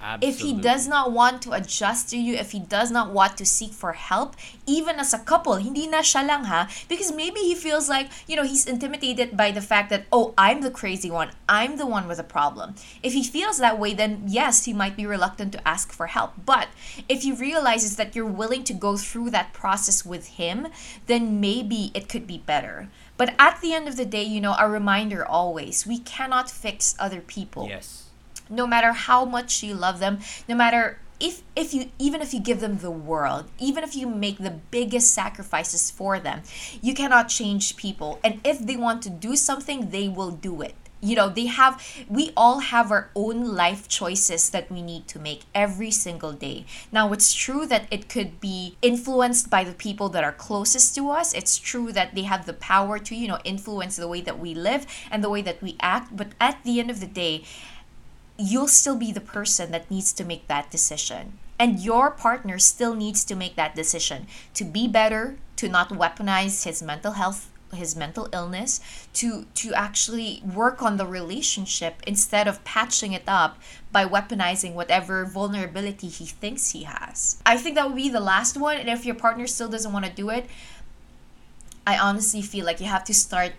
Yes, 0.06 0.18
if 0.22 0.40
he 0.40 0.54
does 0.54 0.86
not 0.86 1.10
want 1.10 1.42
to 1.42 1.52
adjust 1.52 2.10
to 2.10 2.16
you, 2.16 2.34
if 2.34 2.52
he 2.52 2.60
does 2.60 2.90
not 2.90 3.12
want 3.12 3.36
to 3.38 3.44
seek 3.44 3.72
for 3.72 3.92
help, 3.92 4.36
even 4.66 4.96
as 5.02 5.12
a 5.12 5.18
couple, 5.18 5.56
hindi 5.56 5.86
na 5.86 5.98
siya 5.98 6.26
lang 6.26 6.44
ha, 6.44 6.68
because 6.88 7.10
maybe 7.10 7.40
he 7.40 7.54
feels 7.54 7.88
like, 7.88 8.08
you 8.26 8.36
know, 8.36 8.44
he's 8.44 8.66
intimidated 8.66 9.36
by 9.36 9.50
the 9.50 9.60
fact 9.60 9.90
that, 9.90 10.06
oh, 10.12 10.32
I'm 10.38 10.60
the 10.62 10.70
crazy 10.70 11.10
one, 11.10 11.30
I'm 11.48 11.76
the 11.76 11.86
one 11.86 12.06
with 12.06 12.18
a 12.18 12.24
problem. 12.24 12.74
If 13.02 13.14
he 13.14 13.24
feels 13.24 13.58
that 13.58 13.78
way, 13.78 13.94
then 13.94 14.22
yes, 14.26 14.64
he 14.64 14.72
might 14.72 14.96
be 14.96 15.06
reluctant 15.06 15.52
to 15.52 15.68
ask 15.68 15.92
for 15.92 16.06
help. 16.06 16.34
But 16.44 16.68
if 17.08 17.22
he 17.22 17.32
realizes 17.32 17.96
that 17.96 18.14
you're 18.14 18.26
willing 18.26 18.64
to 18.64 18.74
go 18.74 18.96
through 18.96 19.30
that 19.30 19.52
process 19.52 20.06
with 20.06 20.38
him, 20.38 20.68
then 21.06 21.40
maybe 21.40 21.90
it 21.94 22.08
could 22.08 22.26
be 22.26 22.38
better. 22.38 22.88
But 23.16 23.34
at 23.38 23.60
the 23.60 23.72
end 23.72 23.88
of 23.88 23.96
the 23.96 24.04
day, 24.04 24.22
you 24.22 24.40
know, 24.40 24.54
a 24.58 24.68
reminder 24.68 25.24
always, 25.24 25.86
we 25.86 25.98
cannot 25.98 26.50
fix 26.50 26.94
other 26.98 27.20
people 27.20 27.66
Yes. 27.68 28.05
No 28.48 28.66
matter 28.66 28.92
how 28.92 29.24
much 29.24 29.62
you 29.62 29.74
love 29.74 29.98
them 29.98 30.18
no 30.48 30.54
matter 30.54 30.98
if 31.18 31.42
if 31.54 31.72
you 31.72 31.90
even 31.98 32.20
if 32.20 32.34
you 32.34 32.40
give 32.40 32.60
them 32.60 32.78
the 32.78 32.90
world 32.90 33.44
even 33.58 33.82
if 33.82 33.96
you 33.96 34.06
make 34.06 34.38
the 34.38 34.50
biggest 34.70 35.14
sacrifices 35.14 35.90
for 35.90 36.20
them 36.20 36.42
you 36.82 36.94
cannot 36.94 37.28
change 37.28 37.76
people. 37.76 38.18
And 38.22 38.40
if 38.44 38.58
they 38.58 38.76
want 38.76 39.02
to 39.02 39.10
do 39.10 39.36
something 39.36 39.90
they 39.90 40.08
will 40.08 40.30
do 40.30 40.62
it. 40.62 40.74
You 41.02 41.14
know 41.14 41.28
they 41.28 41.46
have 41.46 41.84
we 42.08 42.32
all 42.36 42.60
have 42.60 42.90
our 42.90 43.10
own 43.14 43.54
life 43.54 43.86
choices 43.86 44.50
that 44.50 44.70
we 44.70 44.82
need 44.82 45.06
to 45.08 45.18
make 45.18 45.42
every 45.54 45.90
single 45.90 46.32
day. 46.32 46.64
Now 46.90 47.12
it's 47.12 47.34
true 47.34 47.66
that 47.66 47.86
it 47.90 48.08
could 48.08 48.40
be 48.40 48.76
influenced 48.82 49.50
by 49.50 49.62
the 49.62 49.74
people 49.74 50.08
that 50.10 50.24
are 50.24 50.32
closest 50.32 50.94
to 50.96 51.10
us. 51.10 51.34
It's 51.34 51.58
true 51.58 51.92
that 51.92 52.14
they 52.14 52.22
have 52.22 52.46
the 52.46 52.54
power 52.54 52.98
to 52.98 53.14
you 53.14 53.28
know 53.28 53.38
influence 53.44 53.96
the 53.96 54.08
way 54.08 54.22
that 54.22 54.38
we 54.38 54.54
live 54.54 54.86
and 55.10 55.22
the 55.22 55.30
way 55.30 55.42
that 55.42 55.62
we 55.62 55.76
act. 55.80 56.16
But 56.16 56.28
at 56.40 56.64
the 56.64 56.80
end 56.80 56.90
of 56.90 57.00
the 57.00 57.06
day 57.06 57.44
you'll 58.38 58.68
still 58.68 58.96
be 58.96 59.12
the 59.12 59.20
person 59.20 59.72
that 59.72 59.90
needs 59.90 60.12
to 60.12 60.24
make 60.24 60.46
that 60.48 60.70
decision. 60.70 61.38
And 61.58 61.80
your 61.80 62.10
partner 62.10 62.58
still 62.58 62.94
needs 62.94 63.24
to 63.24 63.34
make 63.34 63.56
that 63.56 63.74
decision 63.74 64.26
to 64.54 64.64
be 64.64 64.86
better, 64.86 65.38
to 65.56 65.68
not 65.68 65.88
weaponize 65.88 66.64
his 66.64 66.82
mental 66.82 67.12
health, 67.12 67.50
his 67.72 67.96
mental 67.96 68.28
illness, 68.32 68.80
to 69.14 69.46
to 69.54 69.72
actually 69.74 70.42
work 70.44 70.82
on 70.82 70.98
the 70.98 71.06
relationship 71.06 72.02
instead 72.06 72.46
of 72.46 72.62
patching 72.64 73.12
it 73.12 73.24
up 73.26 73.58
by 73.90 74.04
weaponizing 74.04 74.74
whatever 74.74 75.24
vulnerability 75.24 76.08
he 76.08 76.26
thinks 76.26 76.70
he 76.70 76.84
has. 76.84 77.40
I 77.46 77.56
think 77.56 77.74
that 77.76 77.86
would 77.86 77.96
be 77.96 78.10
the 78.10 78.20
last 78.20 78.58
one. 78.58 78.76
And 78.76 78.90
if 78.90 79.06
your 79.06 79.14
partner 79.14 79.46
still 79.46 79.68
doesn't 79.68 79.92
want 79.92 80.04
to 80.04 80.12
do 80.12 80.28
it, 80.28 80.46
I 81.86 81.98
honestly 81.98 82.42
feel 82.42 82.66
like 82.66 82.80
you 82.80 82.86
have 82.86 83.04
to 83.04 83.14
start 83.14 83.52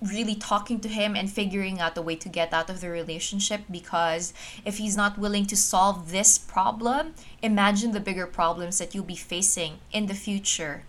really 0.00 0.34
talking 0.34 0.80
to 0.80 0.88
him 0.88 1.14
and 1.14 1.30
figuring 1.30 1.78
out 1.78 1.96
a 1.96 2.02
way 2.02 2.16
to 2.16 2.28
get 2.28 2.52
out 2.52 2.70
of 2.70 2.80
the 2.80 2.88
relationship 2.88 3.60
because 3.70 4.32
if 4.64 4.78
he's 4.78 4.96
not 4.96 5.18
willing 5.18 5.44
to 5.46 5.56
solve 5.56 6.10
this 6.10 6.38
problem, 6.38 7.14
imagine 7.42 7.92
the 7.92 8.00
bigger 8.00 8.26
problems 8.26 8.78
that 8.78 8.94
you'll 8.94 9.04
be 9.04 9.16
facing 9.16 9.78
in 9.92 10.06
the 10.06 10.14
future 10.14 10.84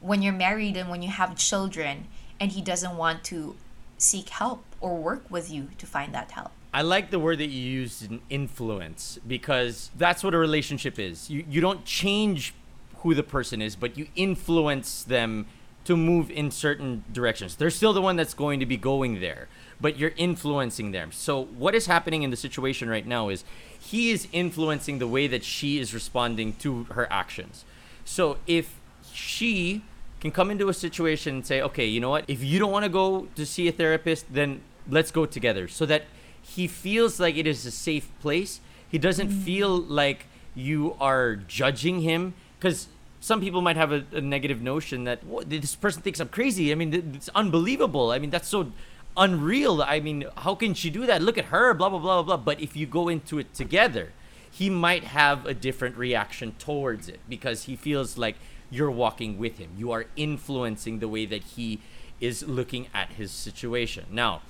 when 0.00 0.20
you're 0.22 0.32
married 0.32 0.76
and 0.76 0.88
when 0.88 1.02
you 1.02 1.10
have 1.10 1.36
children 1.36 2.06
and 2.40 2.52
he 2.52 2.60
doesn't 2.60 2.96
want 2.96 3.24
to 3.24 3.56
seek 3.98 4.28
help 4.30 4.64
or 4.80 4.96
work 4.96 5.24
with 5.30 5.50
you 5.50 5.68
to 5.78 5.86
find 5.86 6.14
that 6.14 6.32
help. 6.32 6.50
I 6.74 6.82
like 6.82 7.10
the 7.10 7.18
word 7.18 7.38
that 7.38 7.46
you 7.46 7.62
used 7.62 8.10
in 8.10 8.20
influence 8.28 9.18
because 9.26 9.90
that's 9.96 10.22
what 10.22 10.34
a 10.34 10.38
relationship 10.38 10.98
is. 10.98 11.30
You 11.30 11.44
you 11.48 11.60
don't 11.62 11.84
change 11.86 12.52
who 12.98 13.14
the 13.14 13.22
person 13.22 13.62
is, 13.62 13.76
but 13.76 13.96
you 13.96 14.08
influence 14.14 15.02
them 15.02 15.46
to 15.86 15.96
move 15.96 16.30
in 16.30 16.50
certain 16.50 17.04
directions. 17.12 17.56
They're 17.56 17.70
still 17.70 17.92
the 17.92 18.02
one 18.02 18.16
that's 18.16 18.34
going 18.34 18.60
to 18.60 18.66
be 18.66 18.76
going 18.76 19.20
there, 19.20 19.48
but 19.80 19.96
you're 19.96 20.12
influencing 20.16 20.90
them. 20.90 21.12
So 21.12 21.44
what 21.44 21.74
is 21.74 21.86
happening 21.86 22.24
in 22.24 22.30
the 22.30 22.36
situation 22.36 22.88
right 22.88 23.06
now 23.06 23.28
is 23.28 23.44
he 23.78 24.10
is 24.10 24.26
influencing 24.32 24.98
the 24.98 25.06
way 25.06 25.28
that 25.28 25.44
she 25.44 25.78
is 25.78 25.94
responding 25.94 26.54
to 26.54 26.84
her 26.84 27.10
actions. 27.10 27.64
So 28.04 28.38
if 28.48 28.74
she 29.12 29.84
can 30.20 30.32
come 30.32 30.50
into 30.50 30.68
a 30.68 30.74
situation 30.74 31.36
and 31.36 31.46
say, 31.46 31.62
okay, 31.62 31.86
you 31.86 32.00
know 32.00 32.10
what? 32.10 32.24
If 32.26 32.42
you 32.42 32.58
don't 32.58 32.72
want 32.72 32.84
to 32.84 32.88
go 32.88 33.28
to 33.36 33.46
see 33.46 33.68
a 33.68 33.72
therapist, 33.72 34.32
then 34.32 34.62
let's 34.88 35.12
go 35.12 35.24
together 35.24 35.68
so 35.68 35.86
that 35.86 36.04
he 36.42 36.66
feels 36.66 37.20
like 37.20 37.36
it 37.36 37.46
is 37.46 37.64
a 37.64 37.70
safe 37.70 38.10
place. 38.20 38.60
He 38.88 38.98
doesn't 38.98 39.28
mm-hmm. 39.28 39.40
feel 39.42 39.78
like 39.78 40.26
you 40.56 40.96
are 40.98 41.36
judging 41.36 42.00
him 42.00 42.34
because 42.58 42.88
some 43.26 43.40
people 43.40 43.60
might 43.60 43.76
have 43.76 43.90
a, 43.90 44.04
a 44.12 44.20
negative 44.20 44.62
notion 44.62 45.02
that 45.02 45.24
"What, 45.24 45.50
this 45.50 45.74
person 45.74 46.00
thinks 46.00 46.20
I'm 46.20 46.28
crazy. 46.28 46.70
I 46.70 46.76
mean, 46.76 46.94
it's 46.94 47.28
unbelievable. 47.34 48.12
I 48.12 48.20
mean, 48.20 48.30
that's 48.30 48.46
so 48.46 48.70
unreal. 49.16 49.82
I 49.82 49.98
mean, 49.98 50.26
how 50.36 50.54
can 50.54 50.74
she 50.74 50.90
do 50.90 51.06
that? 51.06 51.22
Look 51.22 51.36
at 51.36 51.46
her, 51.46 51.74
blah, 51.74 51.88
blah, 51.88 51.98
blah, 51.98 52.22
blah, 52.22 52.36
blah. 52.36 52.44
But 52.44 52.60
if 52.60 52.76
you 52.76 52.86
go 52.86 53.08
into 53.08 53.40
it 53.40 53.52
together, 53.52 54.12
he 54.48 54.70
might 54.70 55.02
have 55.02 55.44
a 55.44 55.54
different 55.54 55.96
reaction 55.96 56.52
towards 56.60 57.08
it 57.08 57.18
because 57.28 57.64
he 57.64 57.74
feels 57.74 58.16
like 58.16 58.36
you're 58.70 58.92
walking 58.92 59.38
with 59.38 59.58
him. 59.58 59.70
You 59.76 59.90
are 59.90 60.06
influencing 60.14 61.00
the 61.00 61.08
way 61.08 61.26
that 61.26 61.42
he 61.42 61.80
is 62.20 62.46
looking 62.46 62.86
at 62.94 63.14
his 63.14 63.32
situation. 63.32 64.06
Now, 64.12 64.42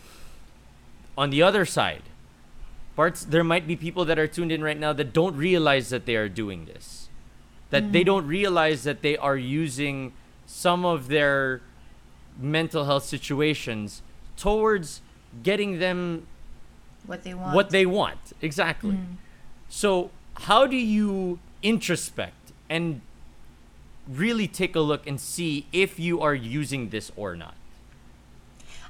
on 1.17 1.31
the 1.31 1.43
other 1.43 1.65
side, 1.65 2.03
parts 2.95 3.25
there 3.25 3.43
might 3.43 3.67
be 3.67 3.75
people 3.75 4.05
that 4.05 4.19
are 4.19 4.27
tuned 4.27 4.53
in 4.53 4.63
right 4.63 4.79
now 4.79 4.93
that 4.93 5.15
don't 5.15 5.35
realize 5.35 5.89
that 5.89 6.05
they 6.05 6.17
are 6.17 6.29
doing 6.29 6.67
this. 6.67 7.09
That 7.77 7.93
they 7.93 8.03
mm. 8.03 8.07
don't 8.07 8.27
realize 8.27 8.85
that 8.85 9.03
they 9.03 9.17
are 9.19 9.37
using 9.37 10.13
some 10.47 10.87
of 10.87 11.09
their 11.09 11.61
mental 12.39 12.85
health 12.87 13.05
situations 13.05 14.03
towards 14.37 15.03
getting 15.43 15.79
them 15.79 16.27
What 17.05 17.23
they 17.23 17.35
want. 17.35 17.55
what 17.55 17.71
they 17.71 17.85
want. 17.85 18.33
Exactly. 18.41 18.93
Mm. 18.93 19.17
So, 19.69 20.11
how 20.35 20.67
do 20.67 20.77
you 20.77 21.39
introspect 21.63 22.53
and 22.71 23.03
really 24.09 24.49
take 24.49 24.75
a 24.75 24.81
look 24.81 25.07
and 25.07 25.21
see 25.21 25.67
if 25.73 25.99
you 25.99 26.21
are 26.23 26.35
using 26.35 26.89
this 26.89 27.13
or 27.17 27.37
not? 27.37 27.56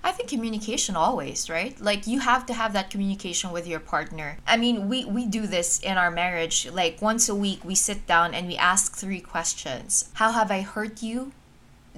I 0.07 0.13
think 0.13 0.29
communication 0.29 0.95
always, 0.95 1.51
right? 1.51 1.75
Like 1.81 2.07
you 2.07 2.21
have 2.21 2.47
to 2.47 2.55
have 2.55 2.73
that 2.75 2.91
communication 2.91 3.51
with 3.51 3.67
your 3.67 3.81
partner. 3.81 4.39
I 4.47 4.57
mean, 4.57 4.89
we 4.89 5.05
we 5.05 5.27
do 5.27 5.49
this 5.49 5.81
in 5.81 5.99
our 5.99 6.13
marriage. 6.13 6.59
Like 6.71 7.03
once 7.03 7.29
a 7.29 7.35
week 7.35 7.65
we 7.65 7.75
sit 7.75 8.07
down 8.07 8.33
and 8.33 8.47
we 8.47 8.57
ask 8.57 8.95
three 8.95 9.21
questions. 9.21 10.09
How 10.15 10.31
have 10.31 10.53
I 10.53 10.61
hurt 10.61 11.03
you 11.03 11.33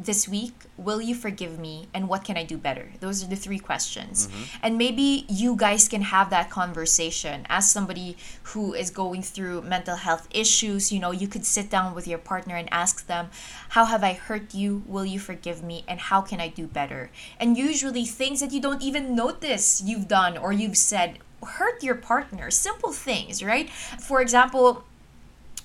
this 0.05 0.29
week? 0.29 0.55
Will 0.77 1.01
you 1.01 1.15
forgive 1.15 1.59
me? 1.59 1.89
And 1.93 2.09
what 2.09 2.25
can 2.25 2.37
I 2.37 2.45
do 2.45 2.57
better? 2.57 2.91
Those 3.01 3.23
are 3.23 3.27
the 3.27 3.37
three 3.37 3.59
questions. 3.59 4.27
Mm-hmm. 4.27 4.57
And 4.63 4.79
maybe 4.79 5.27
you 5.29 5.57
guys 5.57 5.89
can 5.89 6.03
have 6.03 6.31
that 6.31 6.51
conversation 6.51 7.47
as 7.49 7.71
somebody 7.71 8.17
who 8.45 8.75
is 8.75 8.91
going 8.91 9.23
through 9.23 9.63
mental 9.63 9.97
health 9.97 10.29
issues. 10.31 10.93
You 10.93 11.01
know, 11.01 11.11
you 11.11 11.29
could 11.29 11.45
sit 11.45 11.71
down 11.71 11.95
with 11.95 12.07
your 12.07 12.19
partner 12.19 12.57
and 12.57 12.69
ask 12.73 13.07
them, 13.07 13.31
How 13.71 13.85
have 13.85 14.05
I 14.05 14.15
hurt 14.15 14.55
you? 14.55 14.83
Will 14.87 15.05
you 15.05 15.19
forgive 15.19 15.63
me? 15.63 15.85
And 15.89 16.01
how 16.01 16.21
can 16.21 16.41
I 16.41 16.49
do 16.49 16.67
better? 16.67 17.11
And 17.39 17.57
usually, 17.57 18.05
things 18.05 18.41
that 18.41 18.53
you 18.53 18.61
don't 18.61 18.83
even 18.83 19.15
notice 19.15 19.83
you've 19.85 20.09
done 20.09 20.37
or 20.37 20.53
you've 20.53 20.77
said 20.77 21.19
hurt 21.45 21.83
your 21.83 21.95
partner. 21.95 22.51
Simple 22.51 22.93
things, 22.93 23.43
right? 23.43 23.71
For 23.71 24.21
example, 24.21 24.85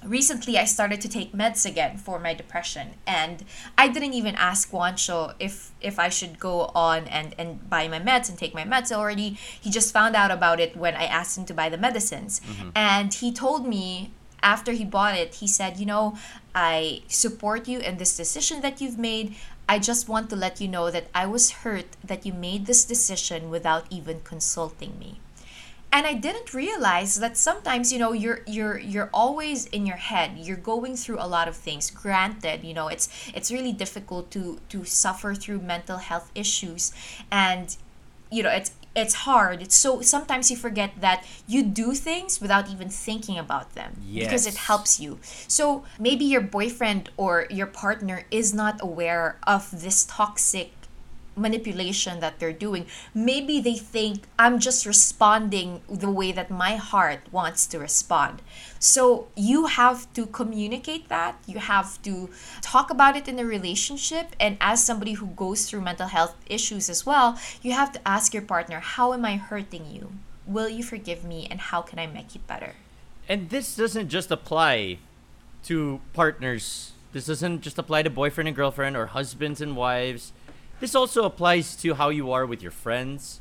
recently 0.05 0.57
I 0.57 0.65
started 0.65 1.01
to 1.01 1.09
take 1.09 1.33
meds 1.33 1.65
again 1.65 1.97
for 1.97 2.19
my 2.19 2.33
depression 2.33 2.95
and 3.05 3.43
I 3.77 3.87
didn't 3.87 4.13
even 4.13 4.35
ask 4.35 4.71
Juancho 4.71 5.33
if 5.39 5.71
if 5.81 5.99
I 5.99 6.09
should 6.09 6.39
go 6.39 6.71
on 6.75 7.07
and 7.07 7.35
and 7.37 7.69
buy 7.69 7.87
my 7.87 7.99
meds 7.99 8.29
and 8.29 8.37
take 8.37 8.53
my 8.53 8.63
meds. 8.63 8.91
Already 8.91 9.37
he 9.59 9.69
just 9.69 9.93
found 9.93 10.15
out 10.15 10.31
about 10.31 10.59
it 10.59 10.75
when 10.75 10.95
I 10.95 11.05
asked 11.05 11.37
him 11.37 11.45
to 11.45 11.53
buy 11.53 11.69
the 11.69 11.77
medicines. 11.77 12.41
Mm-hmm. 12.41 12.69
And 12.75 13.13
he 13.13 13.31
told 13.31 13.67
me 13.67 14.11
after 14.41 14.73
he 14.73 14.83
bought 14.83 15.15
it 15.15 15.35
he 15.35 15.47
said 15.47 15.77
you 15.77 15.85
know 15.85 16.17
I 16.53 17.03
support 17.07 17.67
you 17.67 17.79
in 17.79 17.97
this 17.97 18.15
decision 18.15 18.61
that 18.61 18.81
you've 18.81 18.99
made. 18.99 19.35
I 19.67 19.79
just 19.79 20.09
want 20.09 20.29
to 20.29 20.35
let 20.35 20.59
you 20.59 20.67
know 20.67 20.91
that 20.91 21.07
I 21.15 21.25
was 21.25 21.63
hurt 21.63 21.95
that 22.03 22.25
you 22.25 22.33
made 22.33 22.65
this 22.65 22.83
decision 22.83 23.49
without 23.49 23.85
even 23.89 24.19
consulting 24.19 24.99
me 24.99 25.21
and 25.93 26.07
i 26.07 26.13
didn't 26.13 26.53
realize 26.53 27.19
that 27.19 27.37
sometimes 27.37 27.93
you 27.93 27.99
know 27.99 28.11
you're 28.11 28.41
you're 28.47 28.79
you're 28.79 29.09
always 29.13 29.65
in 29.67 29.85
your 29.85 29.97
head. 29.97 30.37
You're 30.37 30.57
going 30.57 30.95
through 30.95 31.19
a 31.19 31.27
lot 31.27 31.47
of 31.47 31.55
things. 31.55 31.89
Granted 31.91 32.63
you 32.63 32.73
know 32.73 32.87
it's 32.87 33.07
it's 33.33 33.51
really 33.51 33.71
difficult 33.71 34.31
to 34.31 34.59
to 34.69 34.83
suffer 34.83 35.33
through 35.35 35.59
mental 35.59 35.97
health 35.97 36.31
issues. 36.35 36.91
And 37.31 37.75
you 38.31 38.43
know 38.43 38.49
it's 38.49 38.71
it's 38.95 39.15
hard. 39.25 39.61
It's 39.61 39.75
so 39.75 40.01
sometimes 40.01 40.51
you 40.51 40.57
forget 40.57 40.91
that 41.01 41.25
you 41.47 41.63
do 41.63 41.93
things 41.93 42.39
without 42.39 42.69
even 42.69 42.89
thinking 42.89 43.37
about 43.39 43.73
them 43.73 43.97
because 44.13 44.45
it 44.45 44.55
helps 44.55 44.99
you. 44.99 45.19
So 45.47 45.83
maybe 45.99 46.25
your 46.25 46.41
boyfriend 46.41 47.09
or 47.17 47.47
your 47.49 47.65
partner 47.65 48.25
is 48.29 48.53
not 48.53 48.79
aware 48.81 49.37
of 49.47 49.81
this 49.81 50.05
toxic 50.05 50.71
manipulation 51.35 52.19
that 52.19 52.39
they're 52.39 52.53
doing. 52.53 52.85
Maybe 53.13 53.59
they 53.59 53.75
think 53.75 54.23
I'm 54.37 54.59
just 54.59 54.85
responding 54.85 55.81
the 55.89 56.11
way 56.11 56.31
that 56.31 56.49
my 56.49 56.75
heart 56.75 57.21
wants 57.31 57.65
to 57.67 57.79
respond. 57.79 58.41
So 58.79 59.27
you 59.35 59.67
have 59.67 60.11
to 60.13 60.25
communicate 60.25 61.09
that. 61.09 61.37
You 61.45 61.59
have 61.59 62.01
to 62.03 62.29
talk 62.61 62.89
about 62.89 63.15
it 63.15 63.27
in 63.27 63.39
a 63.39 63.45
relationship. 63.45 64.35
And 64.39 64.57
as 64.59 64.83
somebody 64.83 65.13
who 65.13 65.27
goes 65.27 65.69
through 65.69 65.81
mental 65.81 66.07
health 66.07 66.35
issues 66.47 66.89
as 66.89 67.05
well, 67.05 67.39
you 67.61 67.71
have 67.71 67.91
to 67.93 68.07
ask 68.07 68.33
your 68.33 68.43
partner, 68.43 68.79
How 68.79 69.13
am 69.13 69.25
I 69.25 69.37
hurting 69.37 69.85
you? 69.89 70.11
Will 70.45 70.69
you 70.69 70.83
forgive 70.83 71.23
me? 71.23 71.47
And 71.49 71.59
how 71.59 71.81
can 71.81 71.99
I 71.99 72.07
make 72.07 72.35
it 72.35 72.45
better? 72.45 72.73
And 73.29 73.49
this 73.49 73.75
doesn't 73.75 74.09
just 74.09 74.31
apply 74.31 74.97
to 75.63 76.01
partners. 76.11 76.91
This 77.13 77.27
doesn't 77.27 77.61
just 77.61 77.77
apply 77.77 78.03
to 78.03 78.09
boyfriend 78.09 78.47
and 78.47 78.55
girlfriend 78.55 78.97
or 78.97 79.07
husbands 79.07 79.61
and 79.61 79.77
wives. 79.77 80.33
This 80.83 80.95
also 80.95 81.23
applies 81.23 81.77
to 81.77 81.93
how 81.93 82.09
you 82.09 82.33
are 82.33 82.45
with 82.45 82.61
your 82.61 82.69
friends. 82.69 83.39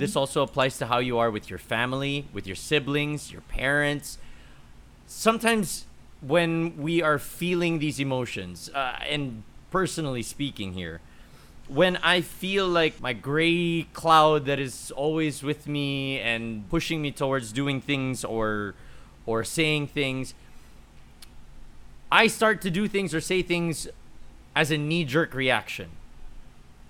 This 0.00 0.16
also 0.16 0.42
applies 0.42 0.76
to 0.78 0.86
how 0.86 0.98
you 0.98 1.18
are 1.18 1.30
with 1.30 1.48
your 1.48 1.60
family, 1.60 2.26
with 2.32 2.48
your 2.48 2.56
siblings, 2.56 3.30
your 3.30 3.42
parents. 3.42 4.18
Sometimes 5.06 5.86
when 6.20 6.76
we 6.76 7.00
are 7.00 7.16
feeling 7.20 7.78
these 7.78 8.00
emotions, 8.00 8.70
uh, 8.74 8.98
and 9.08 9.44
personally 9.70 10.24
speaking 10.24 10.72
here, 10.72 11.00
when 11.68 11.96
I 11.98 12.22
feel 12.22 12.66
like 12.66 13.00
my 13.00 13.12
gray 13.12 13.86
cloud 13.92 14.46
that 14.46 14.58
is 14.58 14.90
always 14.90 15.44
with 15.44 15.68
me 15.68 16.18
and 16.18 16.68
pushing 16.70 17.00
me 17.00 17.12
towards 17.12 17.52
doing 17.52 17.80
things 17.80 18.24
or 18.24 18.74
or 19.26 19.44
saying 19.44 19.86
things, 19.86 20.34
I 22.10 22.26
start 22.26 22.60
to 22.62 22.70
do 22.70 22.88
things 22.88 23.14
or 23.14 23.20
say 23.20 23.42
things 23.42 23.86
as 24.56 24.72
a 24.72 24.76
knee 24.76 25.04
jerk 25.04 25.34
reaction. 25.34 25.90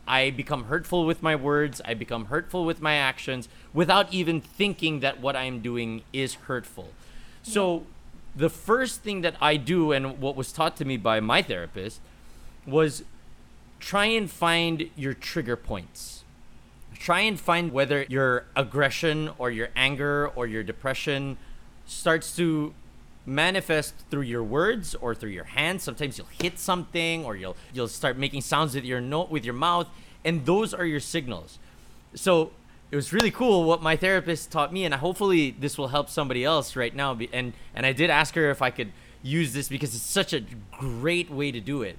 I 0.06 0.30
become 0.30 0.64
hurtful 0.64 1.04
with 1.04 1.22
my 1.22 1.36
words, 1.36 1.80
I 1.84 1.94
become 1.94 2.26
hurtful 2.26 2.64
with 2.64 2.80
my 2.80 2.94
actions 2.94 3.48
without 3.72 4.12
even 4.12 4.40
thinking 4.40 5.00
that 5.00 5.20
what 5.20 5.36
I'm 5.36 5.60
doing 5.60 6.02
is 6.12 6.34
hurtful. 6.34 6.88
So, 7.42 7.86
the 8.34 8.50
first 8.50 9.02
thing 9.02 9.22
that 9.22 9.34
I 9.40 9.56
do, 9.56 9.92
and 9.92 10.20
what 10.20 10.36
was 10.36 10.52
taught 10.52 10.76
to 10.76 10.84
me 10.84 10.96
by 10.96 11.20
my 11.20 11.42
therapist, 11.42 12.00
was 12.66 13.02
try 13.80 14.06
and 14.06 14.30
find 14.30 14.90
your 14.96 15.14
trigger 15.14 15.56
points. 15.56 16.24
Try 16.94 17.20
and 17.20 17.40
find 17.40 17.72
whether 17.72 18.04
your 18.08 18.44
aggression 18.54 19.30
or 19.38 19.50
your 19.50 19.68
anger 19.74 20.28
or 20.28 20.46
your 20.46 20.62
depression 20.62 21.38
starts 21.86 22.36
to 22.36 22.74
manifest 23.26 23.94
through 24.10 24.22
your 24.22 24.42
words 24.42 24.94
or 24.94 25.14
through 25.14 25.30
your 25.30 25.44
hands. 25.44 25.82
Sometimes 25.82 26.18
you'll 26.18 26.26
hit 26.40 26.58
something 26.58 27.24
or 27.24 27.36
you'll 27.36 27.56
you'll 27.72 27.88
start 27.88 28.16
making 28.16 28.42
sounds 28.42 28.74
with 28.74 28.84
your 28.84 29.00
note 29.00 29.30
with 29.30 29.44
your 29.44 29.54
mouth, 29.54 29.88
and 30.24 30.46
those 30.46 30.74
are 30.74 30.84
your 30.84 31.00
signals. 31.00 31.58
So 32.14 32.52
it 32.90 32.96
was 32.96 33.12
really 33.12 33.30
cool 33.30 33.64
what 33.64 33.82
my 33.82 33.96
therapist 33.96 34.50
taught 34.50 34.72
me, 34.72 34.84
and 34.84 34.94
hopefully 34.94 35.52
this 35.52 35.78
will 35.78 35.88
help 35.88 36.08
somebody 36.08 36.44
else 36.44 36.76
right 36.76 36.94
now. 36.94 37.18
And 37.32 37.52
and 37.74 37.86
I 37.86 37.92
did 37.92 38.10
ask 38.10 38.34
her 38.34 38.50
if 38.50 38.62
I 38.62 38.70
could 38.70 38.92
use 39.22 39.52
this 39.52 39.68
because 39.68 39.94
it's 39.94 40.04
such 40.04 40.32
a 40.32 40.40
great 40.72 41.30
way 41.30 41.52
to 41.52 41.60
do 41.60 41.82
it. 41.82 41.98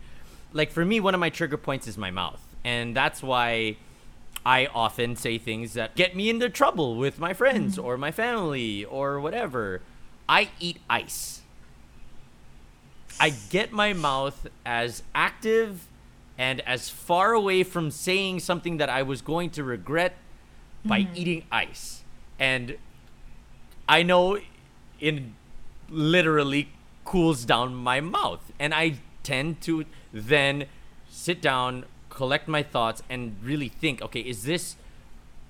Like 0.54 0.72
for 0.72 0.84
me, 0.84 1.00
one 1.00 1.14
of 1.14 1.20
my 1.20 1.30
trigger 1.30 1.58
points 1.58 1.88
is 1.88 1.98
my 1.98 2.12
mouth, 2.12 2.42
and 2.64 2.96
that's 2.96 3.24
why 3.24 3.78
I 4.46 4.68
often 4.68 5.16
say 5.16 5.38
things 5.38 5.74
that 5.74 5.96
get 5.96 6.16
me 6.16 6.30
into 6.30 6.50
trouble 6.50 6.96
with 6.96 7.20
my 7.20 7.34
friends 7.34 7.78
mm-hmm. 7.78 7.86
or 7.86 7.98
my 7.98 8.12
family 8.12 8.84
or 8.86 9.20
whatever. 9.20 9.82
I 10.32 10.50
eat 10.62 10.78
ice. 10.90 11.42
I 13.20 13.32
get 13.50 13.74
my 13.74 13.92
mouth 13.92 14.48
as 14.66 15.04
active 15.14 15.90
and 16.38 16.62
as 16.62 16.88
far 16.88 17.34
away 17.34 17.64
from 17.64 17.92
saying 17.92 18.40
something 18.40 18.78
that 18.78 18.90
I 18.90 19.04
was 19.04 19.22
going 19.22 19.50
to 19.52 19.64
regret 19.66 20.16
by 20.86 21.08
eating 21.14 21.44
ice. 21.52 22.04
And 22.40 22.78
I 23.90 24.04
know 24.04 24.40
it 25.02 25.22
literally 25.90 26.70
cools 27.04 27.44
down 27.44 27.76
my 27.76 28.00
mouth. 28.00 28.54
And 28.58 28.74
I 28.74 29.00
tend 29.24 29.60
to 29.64 29.84
then 30.14 30.68
sit 31.10 31.42
down, 31.42 31.84
collect 32.10 32.48
my 32.48 32.64
thoughts 32.64 33.04
and 33.10 33.36
really 33.44 33.68
think, 33.68 34.02
okay, 34.02 34.22
is 34.22 34.44
this 34.44 34.78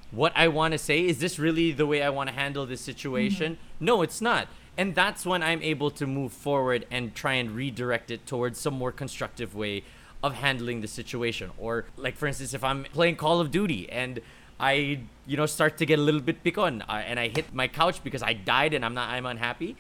what 0.10 0.34
I 0.36 0.48
want 0.48 0.72
to 0.72 0.80
say? 0.80 1.06
Is 1.06 1.20
this 1.20 1.38
really 1.38 1.72
the 1.72 1.86
way 1.86 2.02
I 2.02 2.10
want 2.10 2.30
to 2.30 2.36
handle 2.36 2.66
this 2.66 2.82
situation? 2.82 3.54
Mm-hmm. 3.54 3.86
No, 3.86 4.02
it's 4.02 4.22
not. 4.22 4.48
And 4.82 4.96
that's 4.96 5.28
when 5.28 5.44
I'm 5.44 5.62
able 5.62 5.92
to 5.92 6.08
move 6.08 6.34
forward 6.34 6.88
and 6.90 7.14
try 7.14 7.34
and 7.34 7.52
redirect 7.52 8.10
it 8.10 8.26
towards 8.26 8.60
some 8.60 8.74
more 8.74 8.92
constructive 8.92 9.54
way 9.54 9.84
of 10.24 10.34
handling 10.34 10.82
the 10.82 10.88
situation. 10.88 11.52
Or 11.60 11.86
like 11.98 12.16
for 12.18 12.26
instance, 12.26 12.56
if 12.56 12.64
I'm 12.64 12.86
playing 12.86 13.18
Call 13.18 13.40
of 13.40 13.52
Duty 13.52 13.88
and 13.92 14.20
I, 14.60 15.02
you 15.28 15.38
know, 15.38 15.46
start 15.46 15.78
to 15.78 15.86
get 15.86 16.00
a 16.00 16.02
little 16.02 16.20
bit 16.20 16.44
picon 16.44 16.82
uh, 16.90 16.94
and 16.94 17.20
I 17.20 17.28
hit 17.28 17.54
my 17.54 17.68
couch 17.68 18.04
because 18.04 18.24
I 18.24 18.34
died 18.34 18.74
and 18.74 18.84
I'm 18.84 18.96
not 18.96 19.10
I'm 19.10 19.28
unhappy. 19.28 19.76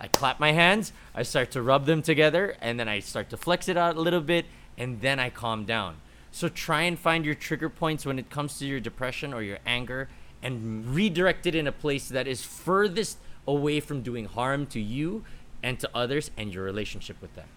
I 0.00 0.08
clap 0.08 0.40
my 0.40 0.52
hands, 0.52 0.90
I 1.14 1.22
start 1.22 1.50
to 1.50 1.60
rub 1.60 1.84
them 1.84 2.00
together, 2.00 2.56
and 2.62 2.80
then 2.80 2.88
I 2.88 3.00
start 3.00 3.28
to 3.30 3.36
flex 3.36 3.68
it 3.68 3.76
out 3.76 3.96
a 3.96 4.00
little 4.00 4.22
bit, 4.22 4.46
and 4.78 5.02
then 5.02 5.20
I 5.20 5.28
calm 5.28 5.66
down. 5.66 5.96
So 6.32 6.48
try 6.48 6.82
and 6.82 6.98
find 6.98 7.26
your 7.26 7.34
trigger 7.34 7.68
points 7.68 8.06
when 8.06 8.18
it 8.18 8.30
comes 8.30 8.58
to 8.60 8.66
your 8.66 8.80
depression 8.80 9.34
or 9.34 9.42
your 9.42 9.58
anger 9.66 10.08
and 10.42 10.86
redirect 10.94 11.46
it 11.46 11.54
in 11.54 11.66
a 11.66 11.72
place 11.72 12.08
that 12.08 12.26
is 12.26 12.42
furthest 12.42 13.18
away 13.46 13.80
from 13.80 14.02
doing 14.02 14.26
harm 14.26 14.66
to 14.66 14.80
you 14.80 15.24
and 15.62 15.78
to 15.80 15.90
others 15.94 16.30
and 16.36 16.52
your 16.52 16.64
relationship 16.64 17.20
with 17.20 17.34
them. 17.34 17.48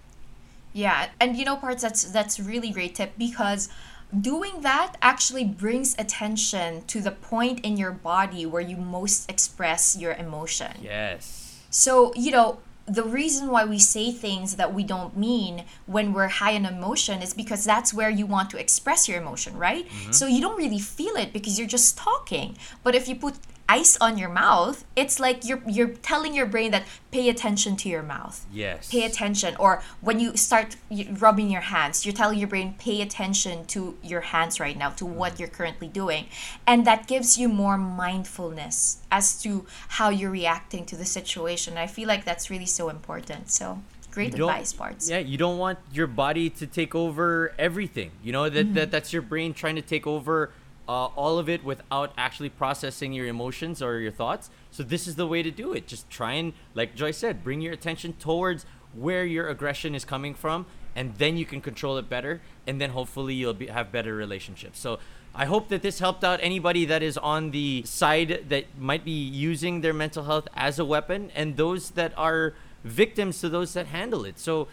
Yeah, 0.74 1.10
and 1.20 1.36
you 1.36 1.46
know 1.46 1.56
parts 1.56 1.82
that's 1.82 2.04
that's 2.04 2.40
really 2.40 2.72
great 2.72 2.96
tip 2.96 3.14
because 3.18 3.70
doing 4.18 4.62
that 4.62 4.96
actually 5.02 5.46
brings 5.46 5.96
attention 5.98 6.84
to 6.86 7.02
the 7.02 7.12
point 7.12 7.60
in 7.62 7.78
your 7.78 7.92
body 7.92 8.46
where 8.46 8.62
you 8.62 8.78
most 8.78 9.30
express 9.30 9.98
your 9.98 10.14
emotion. 10.14 10.72
Yes. 10.82 11.64
So, 11.70 12.14
you 12.16 12.32
know, 12.32 12.60
the 12.88 13.04
reason 13.04 13.50
why 13.50 13.66
we 13.66 13.78
say 13.78 14.12
things 14.12 14.56
that 14.56 14.74
we 14.74 14.84
don't 14.84 15.16
mean 15.16 15.66
when 15.86 16.12
we're 16.12 16.28
high 16.28 16.52
in 16.52 16.66
emotion 16.66 17.22
is 17.22 17.36
because 17.36 17.64
that's 17.64 17.94
where 17.94 18.10
you 18.10 18.26
want 18.26 18.50
to 18.50 18.58
express 18.58 19.08
your 19.08 19.22
emotion, 19.22 19.56
right? 19.56 19.88
Mm-hmm. 19.88 20.12
So 20.12 20.26
you 20.26 20.42
don't 20.42 20.58
really 20.58 20.80
feel 20.80 21.16
it 21.16 21.32
because 21.32 21.60
you're 21.60 21.68
just 21.68 21.98
talking. 21.98 22.58
But 22.84 22.96
if 22.96 23.08
you 23.08 23.16
put 23.16 23.36
ice 23.70 23.96
on 24.02 24.18
your 24.18 24.30
mouth, 24.30 24.84
it's 24.96 25.20
like 25.20 25.46
you're 25.46 25.62
you're 25.68 25.94
telling 26.12 26.34
your 26.34 26.48
brain 26.48 26.72
that 26.72 26.86
pay 27.12 27.30
attention 27.30 27.76
to 27.78 27.88
your 27.88 28.02
mouth. 28.02 28.46
Yes. 28.52 28.90
Pay 28.90 29.04
attention. 29.06 29.56
Or 29.58 29.84
when 30.02 30.20
you 30.20 30.36
start 30.36 30.76
rubbing 31.12 31.50
your 31.52 31.62
hands, 31.62 32.06
you're 32.06 32.20
telling 32.22 32.40
your 32.40 32.48
brain 32.48 32.76
pay 32.80 33.02
attention 33.02 33.66
to 33.68 33.96
your 34.04 34.22
hands 34.22 34.60
right 34.60 34.78
now, 34.78 34.90
to 34.92 35.06
what 35.06 35.34
mm-hmm. 35.34 35.42
you're 35.42 35.50
currently 35.50 35.88
doing, 35.88 36.26
and 36.66 36.86
that 36.88 37.08
gives 37.08 37.38
you 37.38 37.48
more 37.48 37.78
mindfulness 37.78 38.98
as 39.12 39.42
to 39.44 39.66
how 40.00 40.10
you're 40.10 40.32
reacting 40.32 40.86
to 40.88 40.96
the 40.96 41.06
situation. 41.06 41.78
I 41.78 41.88
feel 41.88 42.08
like 42.08 42.26
that's 42.26 42.50
really 42.50 42.66
so 42.66 42.90
important. 42.90 43.52
So 43.52 43.82
great 44.12 44.34
advice 44.34 44.74
parts 44.74 45.08
yeah 45.08 45.20
you 45.20 45.38
don't 45.38 45.60
want 45.60 45.78
your 45.94 46.08
body 46.08 46.50
to 46.50 46.66
take 46.66 46.96
over 46.96 47.54
everything 47.60 48.10
you 48.24 48.32
know 48.32 48.50
that, 48.50 48.66
mm-hmm. 48.66 48.74
that 48.74 48.90
that's 48.90 49.14
your 49.14 49.22
brain 49.22 49.54
trying 49.54 49.76
to 49.76 49.84
take 49.84 50.08
over 50.08 50.52
uh, 50.90 51.06
all 51.16 51.38
of 51.38 51.48
it 51.48 51.64
without 51.64 52.12
actually 52.18 52.50
processing 52.50 53.14
your 53.14 53.28
emotions 53.28 53.80
or 53.80 54.00
your 54.00 54.12
thoughts. 54.12 54.50
So 54.72 54.82
this 54.82 55.08
is 55.08 55.16
the 55.16 55.28
way 55.28 55.44
to 55.44 55.52
do 55.52 55.72
it. 55.72 55.86
Just 55.86 56.10
try 56.10 56.34
and, 56.34 56.54
like 56.74 56.96
Joy 56.96 57.12
said, 57.12 57.44
bring 57.44 57.62
your 57.62 57.74
attention 57.74 58.14
towards 58.14 58.66
where 58.96 59.24
your 59.24 59.48
aggression 59.50 59.94
is 59.94 60.04
coming 60.04 60.34
from, 60.34 60.66
and 60.96 61.16
then 61.18 61.38
you 61.38 61.46
can 61.46 61.62
control 61.62 62.00
it 62.00 62.10
better, 62.10 62.42
and 62.66 62.82
then 62.82 62.90
hopefully 62.90 63.36
you'll 63.36 63.54
be, 63.54 63.68
have 63.68 63.92
better 63.92 64.16
relationships. 64.16 64.80
So 64.80 64.98
I 65.36 65.46
hope 65.46 65.70
that 65.70 65.84
this 65.84 66.00
helped 66.00 66.24
out 66.24 66.40
anybody 66.42 66.86
that 66.86 67.04
is 67.04 67.20
on 67.20 67.52
the 67.52 67.84
side 67.86 68.46
that 68.50 68.66
might 68.80 69.06
be 69.06 69.12
using 69.52 69.82
their 69.82 69.94
mental 69.94 70.24
health 70.24 70.48
as 70.56 70.80
a 70.80 70.86
weapon, 70.86 71.32
and 71.36 71.56
those 71.56 71.92
that 71.92 72.14
are 72.18 72.56
victims 72.84 73.42
to 73.42 73.50
those 73.50 73.74
that 73.74 73.86
handle 73.88 74.26
it. 74.26 74.40
So 74.40 74.68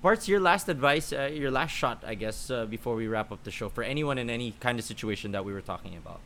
Parts, 0.00 0.28
your 0.28 0.38
last 0.38 0.68
advice, 0.68 1.12
uh, 1.12 1.28
your 1.32 1.50
last 1.50 1.72
shot, 1.72 2.04
I 2.06 2.14
guess, 2.14 2.50
uh, 2.50 2.66
before 2.66 2.94
we 2.94 3.08
wrap 3.08 3.32
up 3.32 3.42
the 3.42 3.50
show 3.50 3.68
for 3.68 3.82
anyone 3.82 4.16
in 4.16 4.30
any 4.30 4.54
kind 4.60 4.78
of 4.78 4.84
situation 4.84 5.32
that 5.32 5.44
we 5.44 5.52
were 5.52 5.60
talking 5.60 5.96
about. 5.96 6.20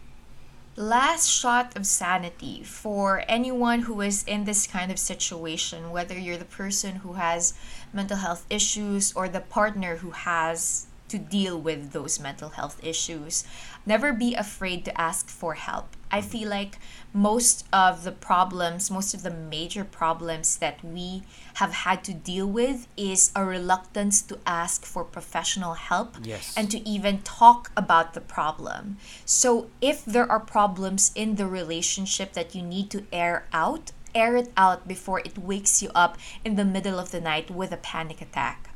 Last 0.76 1.30
shot 1.30 1.74
of 1.74 1.86
sanity 1.86 2.62
for 2.64 3.24
anyone 3.28 3.82
who 3.82 4.02
is 4.02 4.24
in 4.24 4.44
this 4.44 4.66
kind 4.66 4.92
of 4.92 4.98
situation, 4.98 5.90
whether 5.90 6.18
you're 6.18 6.36
the 6.36 6.44
person 6.44 6.96
who 6.96 7.14
has 7.14 7.54
mental 7.94 8.18
health 8.18 8.44
issues 8.50 9.12
or 9.14 9.26
the 9.26 9.40
partner 9.40 9.96
who 9.96 10.10
has 10.10 10.86
to 11.08 11.18
deal 11.18 11.58
with 11.58 11.92
those 11.92 12.18
mental 12.20 12.50
health 12.50 12.78
issues. 12.82 13.44
Never 13.84 14.12
be 14.12 14.34
afraid 14.34 14.84
to 14.86 15.00
ask 15.00 15.28
for 15.28 15.54
help. 15.54 15.96
I 16.10 16.20
feel 16.22 16.48
like 16.48 16.78
most 17.12 17.66
of 17.72 18.04
the 18.04 18.12
problems, 18.12 18.90
most 18.90 19.14
of 19.14 19.22
the 19.22 19.30
major 19.30 19.84
problems 19.84 20.56
that 20.58 20.82
we 20.82 21.22
have 21.54 21.72
had 21.72 22.02
to 22.04 22.14
deal 22.14 22.46
with 22.46 22.88
is 22.96 23.30
a 23.36 23.44
reluctance 23.44 24.22
to 24.22 24.38
ask 24.46 24.84
for 24.84 25.04
professional 25.04 25.74
help 25.74 26.16
yes. 26.22 26.54
and 26.56 26.70
to 26.70 26.88
even 26.88 27.20
talk 27.22 27.70
about 27.76 28.14
the 28.14 28.20
problem. 28.20 28.96
So, 29.24 29.70
if 29.80 30.04
there 30.04 30.30
are 30.30 30.40
problems 30.40 31.12
in 31.14 31.36
the 31.36 31.46
relationship 31.46 32.32
that 32.32 32.54
you 32.54 32.62
need 32.62 32.90
to 32.90 33.04
air 33.12 33.46
out, 33.52 33.92
air 34.14 34.36
it 34.36 34.50
out 34.56 34.88
before 34.88 35.20
it 35.20 35.36
wakes 35.38 35.82
you 35.82 35.90
up 35.94 36.16
in 36.44 36.56
the 36.56 36.64
middle 36.64 36.98
of 36.98 37.10
the 37.10 37.20
night 37.20 37.50
with 37.50 37.72
a 37.72 37.76
panic 37.78 38.20
attack 38.20 38.68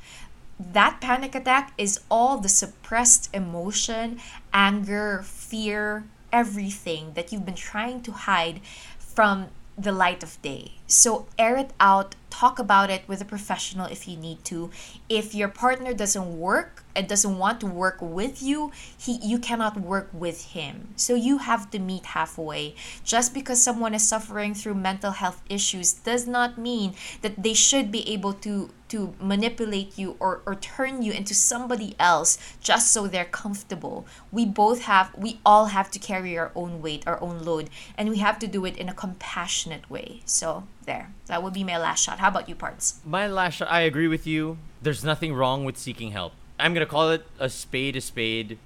that 0.58 1.00
panic 1.00 1.34
attack 1.34 1.72
is 1.76 2.00
all 2.10 2.38
the 2.38 2.48
suppressed 2.48 3.28
emotion, 3.34 4.18
anger, 4.52 5.22
fear, 5.22 6.04
everything 6.32 7.12
that 7.14 7.32
you've 7.32 7.44
been 7.44 7.54
trying 7.54 8.00
to 8.02 8.12
hide 8.12 8.60
from 8.98 9.48
the 9.76 9.92
light 9.92 10.22
of 10.22 10.40
day. 10.42 10.75
So 10.86 11.26
air 11.36 11.56
it 11.56 11.72
out, 11.80 12.14
talk 12.30 12.58
about 12.58 12.90
it 12.90 13.02
with 13.08 13.20
a 13.20 13.24
professional 13.24 13.86
if 13.86 14.06
you 14.06 14.16
need 14.16 14.44
to. 14.44 14.70
If 15.08 15.34
your 15.34 15.48
partner 15.48 15.92
doesn't 15.92 16.38
work 16.38 16.84
and 16.94 17.08
doesn't 17.08 17.38
want 17.38 17.60
to 17.60 17.66
work 17.66 17.98
with 18.00 18.42
you, 18.42 18.70
he 18.96 19.18
you 19.22 19.38
cannot 19.38 19.80
work 19.80 20.08
with 20.12 20.52
him. 20.52 20.88
So 20.96 21.14
you 21.14 21.38
have 21.38 21.70
to 21.70 21.78
meet 21.78 22.06
halfway. 22.06 22.74
Just 23.04 23.34
because 23.34 23.62
someone 23.62 23.94
is 23.94 24.06
suffering 24.06 24.54
through 24.54 24.74
mental 24.74 25.12
health 25.12 25.42
issues 25.48 25.92
does 25.92 26.26
not 26.26 26.58
mean 26.58 26.94
that 27.22 27.42
they 27.42 27.54
should 27.54 27.90
be 27.90 28.08
able 28.12 28.34
to 28.46 28.70
to 28.88 29.14
manipulate 29.20 29.98
you 29.98 30.16
or, 30.20 30.42
or 30.46 30.54
turn 30.54 31.02
you 31.02 31.10
into 31.10 31.34
somebody 31.34 31.96
else 31.98 32.38
just 32.60 32.92
so 32.92 33.08
they're 33.08 33.24
comfortable. 33.24 34.06
We 34.30 34.46
both 34.46 34.82
have 34.82 35.10
we 35.16 35.40
all 35.44 35.66
have 35.66 35.90
to 35.90 35.98
carry 35.98 36.38
our 36.38 36.52
own 36.54 36.82
weight, 36.82 37.02
our 37.06 37.20
own 37.20 37.42
load, 37.42 37.70
and 37.96 38.10
we 38.10 38.18
have 38.18 38.38
to 38.40 38.46
do 38.46 38.64
it 38.64 38.76
in 38.76 38.88
a 38.88 38.94
compassionate 38.94 39.90
way. 39.90 40.20
So 40.24 40.64
there. 40.86 41.12
That 41.26 41.42
would 41.42 41.52
be 41.52 41.64
my 41.64 41.78
last 41.78 42.02
shot. 42.02 42.18
How 42.18 42.28
about 42.28 42.48
you, 42.48 42.54
Parts? 42.54 43.00
My 43.04 43.26
last 43.26 43.54
shot, 43.54 43.70
I 43.70 43.82
agree 43.82 44.08
with 44.08 44.26
you. 44.26 44.58
There's 44.80 45.04
nothing 45.04 45.34
wrong 45.34 45.64
with 45.64 45.76
seeking 45.76 46.12
help. 46.12 46.32
I'm 46.58 46.72
going 46.72 46.86
to 46.86 46.90
call 46.90 47.10
it 47.10 47.26
a 47.38 47.50
spade 47.50 47.96
a 47.96 48.00
spade. 48.00 48.58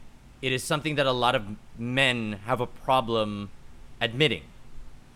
It 0.43 0.53
is 0.53 0.63
something 0.63 0.95
that 0.95 1.07
a 1.07 1.13
lot 1.13 1.35
of 1.35 1.43
men 1.79 2.41
have 2.45 2.61
a 2.61 2.67
problem 2.67 3.51
admitting. 4.01 4.43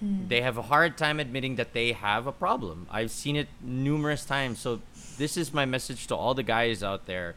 Mm. 0.03 0.29
They 0.29 0.41
have 0.41 0.59
a 0.59 0.63
hard 0.63 0.99
time 0.99 1.21
admitting 1.21 1.57
that 1.57 1.73
they 1.73 1.93
have 1.93 2.27
a 2.27 2.33
problem. 2.33 2.87
I've 2.91 3.11
seen 3.11 3.37
it 3.37 3.49
numerous 3.63 4.25
times. 4.25 4.59
So, 4.59 4.81
this 5.17 5.37
is 5.37 5.55
my 5.55 5.65
message 5.65 6.09
to 6.09 6.17
all 6.17 6.35
the 6.35 6.43
guys 6.43 6.83
out 6.83 7.07
there 7.07 7.37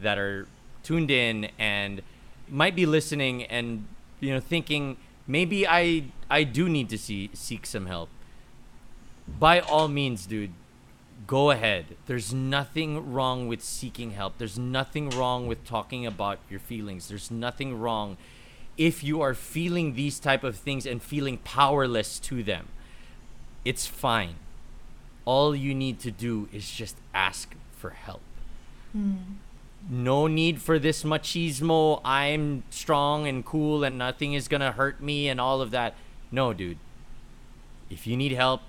that 0.00 0.18
are 0.18 0.48
tuned 0.82 1.10
in 1.10 1.50
and 1.58 2.00
might 2.48 2.74
be 2.74 2.86
listening 2.86 3.42
and 3.44 3.84
you 4.20 4.32
know 4.32 4.40
thinking 4.40 4.96
maybe 5.26 5.66
I 5.66 6.04
I 6.30 6.44
do 6.44 6.68
need 6.68 6.88
to 6.88 6.96
see 6.98 7.28
seek 7.34 7.66
some 7.66 7.86
help 7.86 8.08
by 9.38 9.60
all 9.60 9.88
means, 9.88 10.26
dude, 10.26 10.52
go 11.26 11.50
ahead. 11.50 11.96
There's 12.06 12.32
nothing 12.32 13.12
wrong 13.12 13.48
with 13.48 13.62
seeking 13.62 14.12
help. 14.12 14.38
There's 14.38 14.58
nothing 14.58 15.10
wrong 15.10 15.46
with 15.46 15.64
talking 15.64 16.06
about 16.06 16.38
your 16.48 16.60
feelings. 16.60 17.08
There's 17.08 17.30
nothing 17.30 17.78
wrong 17.78 18.16
if 18.76 19.02
you 19.02 19.20
are 19.20 19.34
feeling 19.34 19.94
these 19.94 20.18
type 20.20 20.44
of 20.44 20.56
things 20.56 20.86
and 20.86 21.02
feeling 21.02 21.38
powerless 21.38 22.18
to 22.20 22.42
them. 22.42 22.68
It's 23.64 23.86
fine. 23.86 24.36
All 25.24 25.54
you 25.54 25.74
need 25.74 25.98
to 26.00 26.10
do 26.10 26.48
is 26.52 26.70
just 26.70 26.96
ask 27.12 27.54
for 27.76 27.90
help. 27.90 28.22
Mm. 28.96 29.18
No 29.90 30.26
need 30.26 30.62
for 30.62 30.78
this 30.78 31.02
machismo. 31.02 32.00
I'm 32.04 32.62
strong 32.70 33.26
and 33.26 33.44
cool 33.44 33.84
and 33.84 33.98
nothing 33.98 34.34
is 34.34 34.48
going 34.48 34.60
to 34.60 34.72
hurt 34.72 35.02
me 35.02 35.28
and 35.28 35.40
all 35.40 35.60
of 35.60 35.70
that. 35.72 35.94
No, 36.30 36.52
dude. 36.52 36.78
If 37.90 38.06
you 38.06 38.16
need 38.16 38.32
help, 38.32 38.62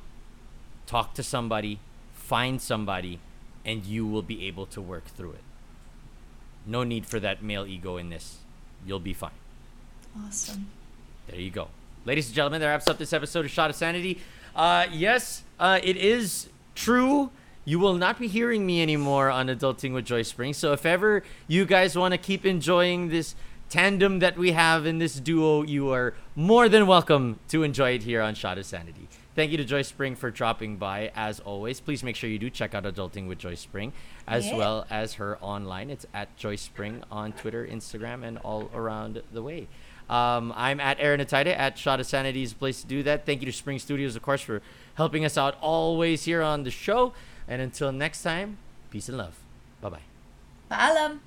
talk 0.90 1.14
to 1.14 1.22
somebody, 1.22 1.80
find 2.14 2.60
somebody, 2.60 3.20
and 3.64 3.86
you 3.86 4.08
will 4.08 4.24
be 4.24 4.48
able 4.48 4.66
to 4.66 4.82
work 4.82 5.06
through 5.06 5.34
it. 5.34 5.44
No 6.66 6.84
need 6.84 7.06
for 7.06 7.20
that 7.20 7.44
male 7.44 7.66
ego 7.68 7.98
in 7.98 8.10
this. 8.10 8.38
You'll 8.86 9.00
be 9.00 9.14
fine. 9.14 9.30
Awesome. 10.26 10.68
There 11.28 11.40
you 11.40 11.52
go. 11.52 11.68
Ladies 12.06 12.28
and 12.28 12.36
gentlemen, 12.36 12.60
that 12.62 12.68
wraps 12.68 12.88
up 12.88 12.98
this 12.98 13.14
episode 13.14 13.46
of 13.46 13.52
Shot 13.52 13.70
of 13.70 13.76
Sanity. 13.76 14.20
Uh, 14.56 14.88
yes, 14.92 15.44
uh, 15.60 15.80
it 15.84 15.96
is 15.96 16.50
true. 16.74 17.30
You 17.66 17.78
will 17.78 17.94
not 17.94 18.18
be 18.18 18.28
hearing 18.28 18.66
me 18.66 18.82
anymore 18.82 19.30
on 19.30 19.48
Adulting 19.48 19.94
with 19.94 20.06
Joy 20.06 20.24
Spring. 20.24 20.54
So 20.54 20.74
if 20.74 20.88
ever 20.88 21.22
you 21.48 21.66
guys 21.66 21.96
want 21.96 22.14
to 22.14 22.18
keep 22.18 22.48
enjoying 22.48 23.10
this 23.10 23.36
tandem 23.70 24.20
that 24.20 24.40
we 24.40 24.54
have 24.54 24.88
in 24.88 24.98
this 24.98 25.20
duo, 25.20 25.62
you 25.62 25.94
are 25.94 26.16
more 26.36 26.68
than 26.68 26.88
welcome 26.88 27.40
to 27.50 27.62
enjoy 27.62 27.92
it 27.92 28.04
here 28.04 28.24
on 28.24 28.34
Shot 28.34 28.58
of 28.58 28.66
Sanity. 28.66 29.08
Thank 29.40 29.52
you 29.52 29.58
to 29.60 29.64
Joy 29.64 29.84
Spring 29.84 30.18
for 30.18 30.32
dropping 30.32 30.76
by 30.76 31.14
as 31.16 31.40
always. 31.40 31.80
Please 31.80 32.04
make 32.04 32.18
sure 32.18 32.30
you 32.30 32.38
do 32.38 32.50
check 32.50 32.76
out 32.76 32.84
Adulting 32.84 33.26
with 33.30 33.38
Joy 33.38 33.56
Spring 33.56 33.94
as 34.28 34.48
Yeah. 34.48 34.58
well 34.58 34.86
as 34.90 35.14
her 35.14 35.38
online. 35.40 35.90
It's 35.90 36.06
at 36.14 36.36
Joy 36.36 36.58
Spring 36.58 37.06
on 37.10 37.32
Twitter, 37.32 37.66
Instagram, 37.66 38.28
and 38.28 38.38
all 38.40 38.70
around 38.74 39.24
the 39.32 39.42
way. 39.42 39.70
Um, 40.10 40.52
I'm 40.58 40.82
at 40.82 41.00
Aaron 41.00 41.22
Atayde 41.22 41.58
at 41.58 41.78
Shot 41.78 42.02
of 42.02 42.06
Sanity 42.06 42.44
is 42.44 42.52
a 42.52 42.56
place 42.56 42.82
to 42.82 42.88
do 42.88 43.02
that. 43.04 43.26
Thank 43.26 43.40
you 43.42 43.46
to 43.46 43.54
Spring 43.54 43.80
Studios, 43.80 44.18
of 44.18 44.24
course, 44.24 44.42
for 44.42 44.62
helping 44.96 45.24
us 45.24 45.38
out 45.38 45.56
always 45.62 46.26
here 46.26 46.42
on 46.42 46.64
the 46.64 46.72
show. 46.72 47.14
And 47.48 47.62
until 47.62 47.94
next 47.94 48.24
time, 48.24 48.58
peace 48.92 49.08
and 49.08 49.18
love. 49.18 49.40
Bye 49.80 49.88
bye. 49.90 50.02
Paalam! 50.70 51.20